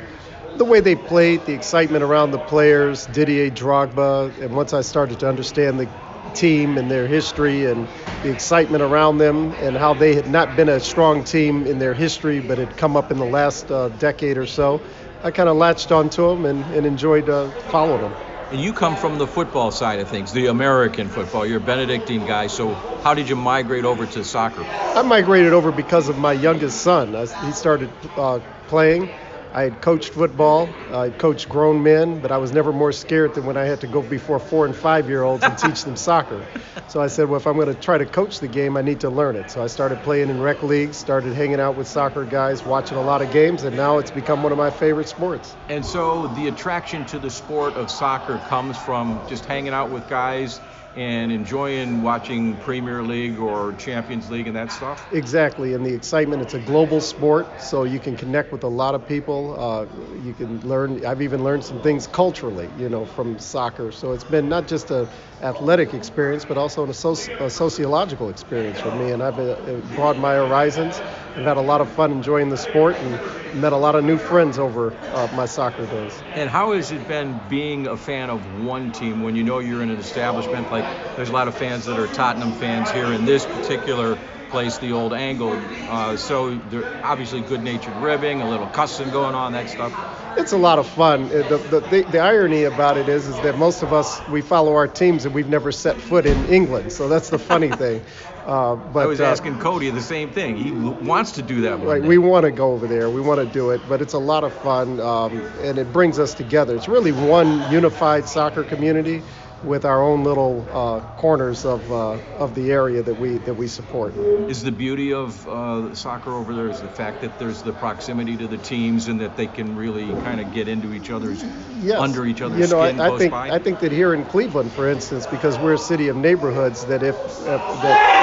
the 0.56 0.64
way 0.64 0.80
they 0.80 0.96
played, 0.96 1.44
the 1.44 1.52
excitement 1.52 2.02
around 2.02 2.30
the 2.30 2.38
players, 2.38 3.06
Didier 3.06 3.50
Drogba, 3.50 4.40
and 4.40 4.54
once 4.54 4.72
I 4.72 4.80
started 4.80 5.20
to 5.20 5.28
understand 5.28 5.78
the 5.78 5.88
team 6.36 6.78
and 6.78 6.90
their 6.90 7.06
history 7.06 7.64
and 7.64 7.88
the 8.22 8.30
excitement 8.32 8.82
around 8.82 9.18
them 9.18 9.52
and 9.62 9.76
how 9.76 9.94
they 9.94 10.14
had 10.14 10.28
not 10.28 10.54
been 10.56 10.68
a 10.68 10.78
strong 10.78 11.24
team 11.24 11.66
in 11.66 11.78
their 11.78 11.94
history 11.94 12.40
but 12.40 12.58
had 12.58 12.76
come 12.76 12.96
up 12.96 13.10
in 13.10 13.18
the 13.18 13.24
last 13.24 13.70
uh, 13.70 13.88
decade 13.98 14.36
or 14.36 14.46
so, 14.46 14.80
I 15.22 15.30
kind 15.30 15.48
of 15.48 15.56
latched 15.56 15.90
onto 15.90 16.28
them 16.28 16.44
and, 16.44 16.62
and 16.74 16.86
enjoyed 16.86 17.28
uh, 17.28 17.48
following 17.70 18.02
them. 18.02 18.14
And 18.50 18.60
you 18.60 18.72
come 18.72 18.94
from 18.96 19.18
the 19.18 19.26
football 19.26 19.72
side 19.72 19.98
of 19.98 20.08
things, 20.08 20.32
the 20.32 20.46
American 20.46 21.08
football. 21.08 21.44
You're 21.44 21.56
a 21.56 21.60
Benedictine 21.60 22.26
guy, 22.26 22.46
so 22.46 22.74
how 23.02 23.12
did 23.12 23.28
you 23.28 23.34
migrate 23.34 23.84
over 23.84 24.06
to 24.06 24.22
soccer? 24.22 24.62
I 24.62 25.02
migrated 25.02 25.52
over 25.52 25.72
because 25.72 26.08
of 26.08 26.16
my 26.16 26.32
youngest 26.32 26.82
son. 26.82 27.16
I, 27.16 27.26
he 27.44 27.50
started 27.50 27.90
uh, 28.16 28.38
playing 28.68 29.10
I 29.56 29.62
had 29.62 29.80
coached 29.80 30.12
football, 30.12 30.68
I 30.92 31.08
coached 31.08 31.48
grown 31.48 31.82
men, 31.82 32.20
but 32.20 32.30
I 32.30 32.36
was 32.36 32.52
never 32.52 32.74
more 32.74 32.92
scared 32.92 33.34
than 33.34 33.46
when 33.46 33.56
I 33.56 33.64
had 33.64 33.80
to 33.80 33.86
go 33.86 34.02
before 34.02 34.38
four 34.38 34.66
and 34.66 34.76
five 34.76 35.08
year 35.08 35.22
olds 35.22 35.44
and 35.44 35.56
teach 35.56 35.82
them 35.82 35.96
soccer. 35.96 36.42
So 36.88 37.02
I 37.02 37.08
said, 37.08 37.28
well, 37.28 37.40
if 37.40 37.48
I'm 37.48 37.54
going 37.54 37.66
to 37.66 37.74
try 37.74 37.98
to 37.98 38.06
coach 38.06 38.38
the 38.38 38.46
game, 38.46 38.76
I 38.76 38.82
need 38.82 39.00
to 39.00 39.10
learn 39.10 39.34
it. 39.34 39.50
So 39.50 39.60
I 39.60 39.66
started 39.66 40.04
playing 40.04 40.30
in 40.30 40.40
rec 40.40 40.62
leagues, 40.62 40.96
started 40.96 41.34
hanging 41.34 41.58
out 41.58 41.74
with 41.74 41.88
soccer 41.88 42.24
guys, 42.24 42.64
watching 42.64 42.96
a 42.96 43.02
lot 43.02 43.22
of 43.22 43.32
games, 43.32 43.64
and 43.64 43.74
now 43.74 43.98
it's 43.98 44.12
become 44.12 44.44
one 44.44 44.52
of 44.52 44.58
my 44.58 44.70
favorite 44.70 45.08
sports. 45.08 45.56
And 45.68 45.84
so 45.84 46.28
the 46.28 46.46
attraction 46.46 47.04
to 47.06 47.18
the 47.18 47.28
sport 47.28 47.74
of 47.74 47.90
soccer 47.90 48.38
comes 48.38 48.76
from 48.76 49.20
just 49.28 49.46
hanging 49.46 49.72
out 49.72 49.90
with 49.90 50.08
guys 50.08 50.60
and 50.96 51.30
enjoying 51.30 52.02
watching 52.02 52.56
Premier 52.56 53.02
League 53.02 53.38
or 53.38 53.74
Champions 53.74 54.30
League 54.30 54.46
and 54.46 54.56
that 54.56 54.72
stuff? 54.72 55.06
Exactly, 55.12 55.74
and 55.74 55.84
the 55.84 55.92
excitement. 55.92 56.42
It's 56.42 56.54
a 56.54 56.58
global 56.58 57.00
sport, 57.00 57.60
so 57.60 57.84
you 57.84 58.00
can 58.00 58.16
connect 58.16 58.50
with 58.50 58.64
a 58.64 58.68
lot 58.68 58.94
of 58.94 59.06
people. 59.06 59.54
Uh, 59.58 59.86
you 60.22 60.32
can 60.32 60.60
learn. 60.60 61.04
I've 61.04 61.20
even 61.20 61.44
learned 61.44 61.64
some 61.64 61.80
things 61.80 62.06
culturally, 62.06 62.70
you 62.78 62.88
know, 62.88 63.04
from 63.04 63.38
soccer. 63.38 63.92
So 63.92 64.12
it's 64.12 64.24
been 64.24 64.48
not 64.48 64.66
just 64.66 64.90
a 64.90 65.06
athletic 65.42 65.92
experience, 65.92 66.44
but 66.44 66.56
also 66.56 66.84
a, 66.84 66.88
soci- 66.88 67.38
a 67.40 67.50
sociological 67.50 68.30
experience 68.30 68.80
for 68.80 68.90
me, 68.92 69.10
and 69.10 69.22
I've 69.22 69.38
uh, 69.38 69.56
broadened 69.94 70.22
my 70.22 70.34
horizons. 70.34 71.00
I've 71.36 71.44
had 71.44 71.58
a 71.58 71.60
lot 71.60 71.82
of 71.82 71.90
fun 71.90 72.12
enjoying 72.12 72.48
the 72.48 72.56
sport 72.56 72.96
and 72.96 73.60
met 73.60 73.74
a 73.74 73.76
lot 73.76 73.94
of 73.94 74.04
new 74.04 74.16
friends 74.16 74.58
over 74.58 74.90
uh, 75.12 75.28
my 75.36 75.44
soccer 75.44 75.84
days. 75.84 76.22
And 76.34 76.48
how 76.48 76.72
has 76.72 76.90
it 76.92 77.06
been 77.06 77.38
being 77.46 77.86
a 77.86 77.96
fan 77.96 78.30
of 78.30 78.64
one 78.64 78.90
team 78.92 79.22
when 79.22 79.36
you 79.36 79.44
know 79.44 79.58
you're 79.58 79.82
in 79.82 79.90
an 79.90 79.98
establishment 79.98 80.70
like 80.70 80.84
there's 81.14 81.28
a 81.28 81.32
lot 81.32 81.46
of 81.46 81.54
fans 81.54 81.84
that 81.86 81.98
are 81.98 82.06
Tottenham 82.06 82.52
fans 82.52 82.90
here 82.90 83.12
in 83.12 83.26
this 83.26 83.44
particular 83.44 84.16
place, 84.50 84.78
the 84.78 84.92
old 84.92 85.12
angle. 85.12 85.52
Uh, 85.52 86.16
so 86.16 86.54
they're 86.54 86.84
obviously 87.04 87.42
good-natured 87.42 87.94
ribbing, 87.96 88.40
a 88.40 88.48
little 88.48 88.68
cussing 88.68 89.10
going 89.10 89.34
on, 89.34 89.52
that 89.52 89.68
stuff. 89.68 90.15
It's 90.36 90.52
a 90.52 90.58
lot 90.58 90.78
of 90.78 90.86
fun. 90.86 91.24
Uh, 91.24 91.48
the, 91.48 91.58
the, 91.58 91.80
the, 91.80 92.02
the, 92.12 92.18
irony 92.18 92.64
about 92.64 92.98
it 92.98 93.08
is, 93.08 93.26
is 93.26 93.36
that 93.40 93.56
most 93.56 93.82
of 93.82 93.92
us 93.92 94.20
we 94.28 94.42
follow 94.42 94.74
our 94.74 94.86
teams 94.86 95.24
and 95.24 95.34
we've 95.34 95.48
never 95.48 95.72
set 95.72 95.96
foot 95.96 96.26
in 96.26 96.36
England. 96.46 96.92
So 96.92 97.08
that's 97.08 97.30
the 97.30 97.38
funny 97.38 97.70
thing. 97.84 98.02
Uh, 98.44 98.76
but 98.76 99.00
I 99.00 99.06
was 99.06 99.20
uh, 99.20 99.24
asking 99.24 99.58
Cody 99.58 99.90
the 99.90 100.00
same 100.00 100.30
thing. 100.30 100.56
He 100.56 100.70
wants 100.70 101.32
to 101.32 101.42
do 101.42 101.62
that. 101.62 101.82
Right. 101.82 102.02
We 102.02 102.18
want 102.18 102.44
to 102.44 102.52
go 102.52 102.72
over 102.72 102.86
there. 102.86 103.10
We 103.10 103.20
want 103.20 103.40
to 103.40 103.46
do 103.46 103.70
it, 103.70 103.80
but 103.88 104.00
it's 104.00 104.12
a 104.12 104.18
lot 104.18 104.44
of 104.44 104.52
fun, 104.52 105.00
um, 105.00 105.40
and 105.62 105.78
it 105.78 105.92
brings 105.92 106.18
us 106.20 106.32
together. 106.32 106.76
It's 106.76 106.86
really 106.86 107.12
one 107.12 107.72
unified 107.72 108.28
soccer 108.28 108.62
community 108.62 109.22
with 109.66 109.84
our 109.84 110.02
own 110.02 110.22
little 110.24 110.66
uh, 110.70 111.00
corners 111.16 111.64
of, 111.64 111.90
uh, 111.92 112.12
of 112.38 112.54
the 112.54 112.70
area 112.70 113.02
that 113.02 113.18
we 113.18 113.38
that 113.38 113.54
we 113.54 113.66
support. 113.66 114.16
Is 114.16 114.62
the 114.62 114.70
beauty 114.70 115.12
of 115.12 115.46
uh, 115.48 115.94
soccer 115.94 116.32
over 116.32 116.54
there 116.54 116.68
is 116.68 116.80
the 116.80 116.88
fact 116.88 117.20
that 117.22 117.38
there's 117.38 117.62
the 117.62 117.72
proximity 117.72 118.36
to 118.36 118.46
the 118.46 118.58
teams 118.58 119.08
and 119.08 119.20
that 119.20 119.36
they 119.36 119.46
can 119.46 119.76
really 119.76 120.06
kind 120.22 120.40
of 120.40 120.54
get 120.54 120.68
into 120.68 120.94
each 120.94 121.10
other's 121.10 121.44
yes. 121.80 121.98
under 121.98 122.24
each 122.24 122.40
other's 122.40 122.60
you 122.60 122.76
know, 122.76 122.86
skin 122.86 123.00
I, 123.00 123.14
I 123.14 123.18
think 123.18 123.30
by? 123.32 123.50
I 123.50 123.58
think 123.58 123.80
that 123.80 123.92
here 123.92 124.14
in 124.14 124.24
Cleveland, 124.24 124.70
for 124.72 124.88
instance, 124.88 125.26
because 125.26 125.58
we're 125.58 125.74
a 125.74 125.78
city 125.78 126.08
of 126.08 126.16
neighborhoods, 126.16 126.84
that 126.86 127.02
if, 127.02 127.16
if 127.16 127.44
that 127.44 128.16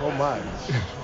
oh 0.00 0.14
my 0.18 0.98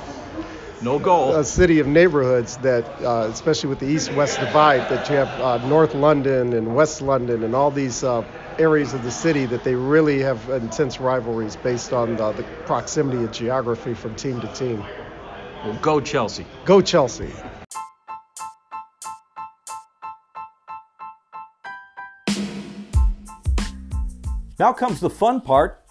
no 0.83 0.99
goal. 0.99 1.35
A 1.35 1.45
city 1.45 1.79
of 1.81 1.87
neighborhoods 1.87 2.57
that, 2.59 2.85
uh, 3.03 3.29
especially 3.31 3.69
with 3.69 3.79
the 3.79 3.87
east-west 3.87 4.39
divide, 4.41 4.89
that 4.91 5.09
you 5.09 5.17
have 5.17 5.29
uh, 5.41 5.67
North 5.69 5.95
London 5.95 6.53
and 6.53 6.75
West 6.75 7.03
London 7.03 7.43
and 7.45 7.55
all 7.55 7.71
these 7.71 8.05
uh, 8.05 8.25
areas 8.59 8.95
of 8.95 9.03
the 9.03 9.11
city 9.11 9.47
that 9.47 9.65
they 9.65 9.75
really 9.75 10.21
have 10.21 10.49
intense 10.51 11.01
rivalries 11.01 11.57
based 11.57 11.93
on 11.93 12.17
the, 12.17 12.33
the 12.33 12.43
proximity 12.67 13.23
of 13.25 13.33
geography 13.33 13.95
from 13.95 14.15
team 14.15 14.41
to 14.41 14.47
team. 14.49 14.85
Well, 15.65 15.79
go 15.83 16.01
Chelsea. 16.01 16.47
Go 16.65 16.81
Chelsea. 16.81 17.31
Now 24.59 24.73
comes 24.73 24.99
the 24.99 25.11
fun 25.11 25.41
part 25.41 25.85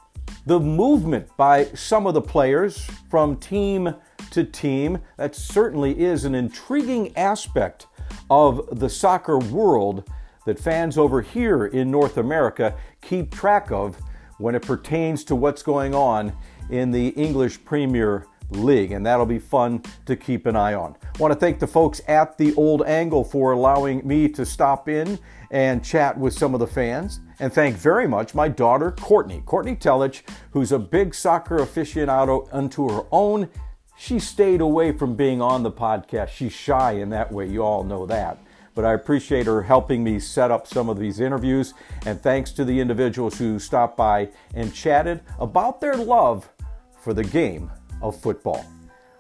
the 0.47 0.59
movement 0.61 1.27
by 1.35 1.65
some 1.73 2.07
of 2.07 2.13
the 2.13 2.21
players 2.21 2.89
from 3.09 3.35
team 3.35 3.93
to 4.31 4.43
team. 4.43 4.99
That 5.17 5.35
certainly 5.35 5.99
is 5.99 6.25
an 6.25 6.35
intriguing 6.35 7.15
aspect 7.15 7.87
of 8.29 8.79
the 8.79 8.89
soccer 8.89 9.37
world 9.37 10.09
that 10.45 10.59
fans 10.59 10.97
over 10.97 11.21
here 11.21 11.65
in 11.65 11.91
North 11.91 12.17
America 12.17 12.75
keep 13.01 13.31
track 13.31 13.71
of 13.71 13.97
when 14.37 14.55
it 14.55 14.61
pertains 14.61 15.23
to 15.25 15.35
what's 15.35 15.61
going 15.63 15.93
on 15.93 16.31
in 16.69 16.91
the 16.91 17.09
English 17.09 17.63
Premier 17.65 18.25
League, 18.51 18.93
and 18.93 19.05
that'll 19.05 19.25
be 19.25 19.39
fun 19.39 19.83
to 20.05 20.15
keep 20.15 20.45
an 20.45 20.55
eye 20.55 20.73
on. 20.73 20.95
I 21.03 21.17
want 21.17 21.33
to 21.33 21.39
thank 21.39 21.59
the 21.59 21.67
folks 21.67 21.99
at 22.07 22.37
the 22.37 22.53
Old 22.55 22.81
Angle 22.85 23.25
for 23.25 23.51
allowing 23.51 24.07
me 24.07 24.29
to 24.29 24.45
stop 24.45 24.87
in 24.87 25.19
and 25.51 25.83
chat 25.83 26.17
with 26.17 26.33
some 26.33 26.53
of 26.53 26.61
the 26.61 26.67
fans, 26.67 27.19
and 27.39 27.51
thank 27.51 27.75
very 27.75 28.07
much 28.07 28.33
my 28.33 28.47
daughter 28.47 28.91
Courtney, 28.91 29.41
Courtney 29.45 29.75
Telich, 29.75 30.21
who's 30.51 30.71
a 30.71 30.79
big 30.79 31.13
soccer 31.13 31.57
aficionado 31.57 32.47
unto 32.53 32.89
her 32.89 33.03
own. 33.11 33.49
She 33.97 34.19
stayed 34.19 34.61
away 34.61 34.91
from 34.91 35.15
being 35.15 35.41
on 35.41 35.63
the 35.63 35.71
podcast. 35.71 36.29
She's 36.29 36.53
shy 36.53 36.93
in 36.93 37.09
that 37.09 37.31
way, 37.31 37.47
you 37.47 37.63
all 37.63 37.83
know 37.83 38.05
that 38.05 38.37
but 38.77 38.85
I 38.85 38.93
appreciate 38.93 39.47
her 39.47 39.63
helping 39.63 40.03
me 40.03 40.19
set 40.19 40.51
up 40.51 40.67
some 40.67 40.87
of 40.87 40.99
these 40.99 41.19
interviews. 41.19 41.73
And 42.05 42.21
thanks 42.21 42.51
to 42.51 42.63
the 42.63 42.79
individuals 42.79 43.35
who 43.35 43.57
stopped 43.57 43.97
by 43.97 44.29
and 44.53 44.71
chatted 44.71 45.21
about 45.39 45.81
their 45.81 45.95
love 45.95 46.47
for 47.01 47.11
the 47.11 47.23
game 47.23 47.71
of 48.03 48.21
football. 48.21 48.63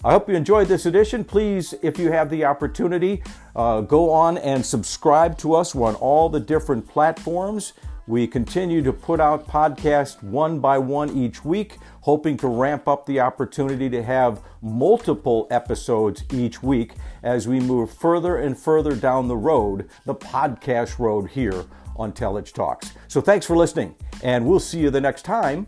I 0.05 0.11
hope 0.11 0.29
you 0.29 0.35
enjoyed 0.35 0.67
this 0.67 0.85
edition. 0.85 1.23
Please, 1.23 1.73
if 1.81 1.97
you 1.97 2.11
have 2.11 2.29
the 2.29 2.45
opportunity, 2.45 3.23
uh, 3.55 3.81
go 3.81 4.11
on 4.11 4.37
and 4.37 4.63
subscribe 4.63 5.39
to 5.39 5.55
us. 5.55 5.73
We're 5.73 5.87
on 5.87 5.95
all 5.95 6.29
the 6.29 6.39
different 6.39 6.87
platforms. 6.87 7.73
We 8.07 8.25
continue 8.25 8.81
to 8.83 8.93
put 8.93 9.19
out 9.19 9.47
podcasts 9.47 10.23
one 10.23 10.59
by 10.59 10.77
one 10.77 11.09
each 11.09 11.43
week, 11.43 11.77
hoping 12.01 12.37
to 12.37 12.47
ramp 12.47 12.87
up 12.87 13.05
the 13.05 13.19
opportunity 13.19 13.89
to 13.89 14.01
have 14.01 14.41
multiple 14.61 15.45
episodes 15.51 16.23
each 16.31 16.63
week 16.63 16.93
as 17.21 17.47
we 17.47 17.59
move 17.59 17.91
further 17.91 18.37
and 18.37 18.57
further 18.57 18.95
down 18.95 19.27
the 19.27 19.35
road, 19.35 19.89
the 20.05 20.15
podcast 20.15 20.99
road 20.99 21.29
here 21.31 21.65
on 21.97 22.13
Telich 22.13 22.53
Talks. 22.53 22.93
So 23.09 23.19
thanks 23.19 23.45
for 23.45 23.57
listening, 23.57 23.95
and 24.23 24.47
we'll 24.47 24.59
see 24.61 24.79
you 24.79 24.89
the 24.89 25.01
next 25.01 25.23
time 25.23 25.67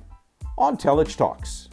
on 0.58 0.78
Telich 0.78 1.18
Talks. 1.18 1.69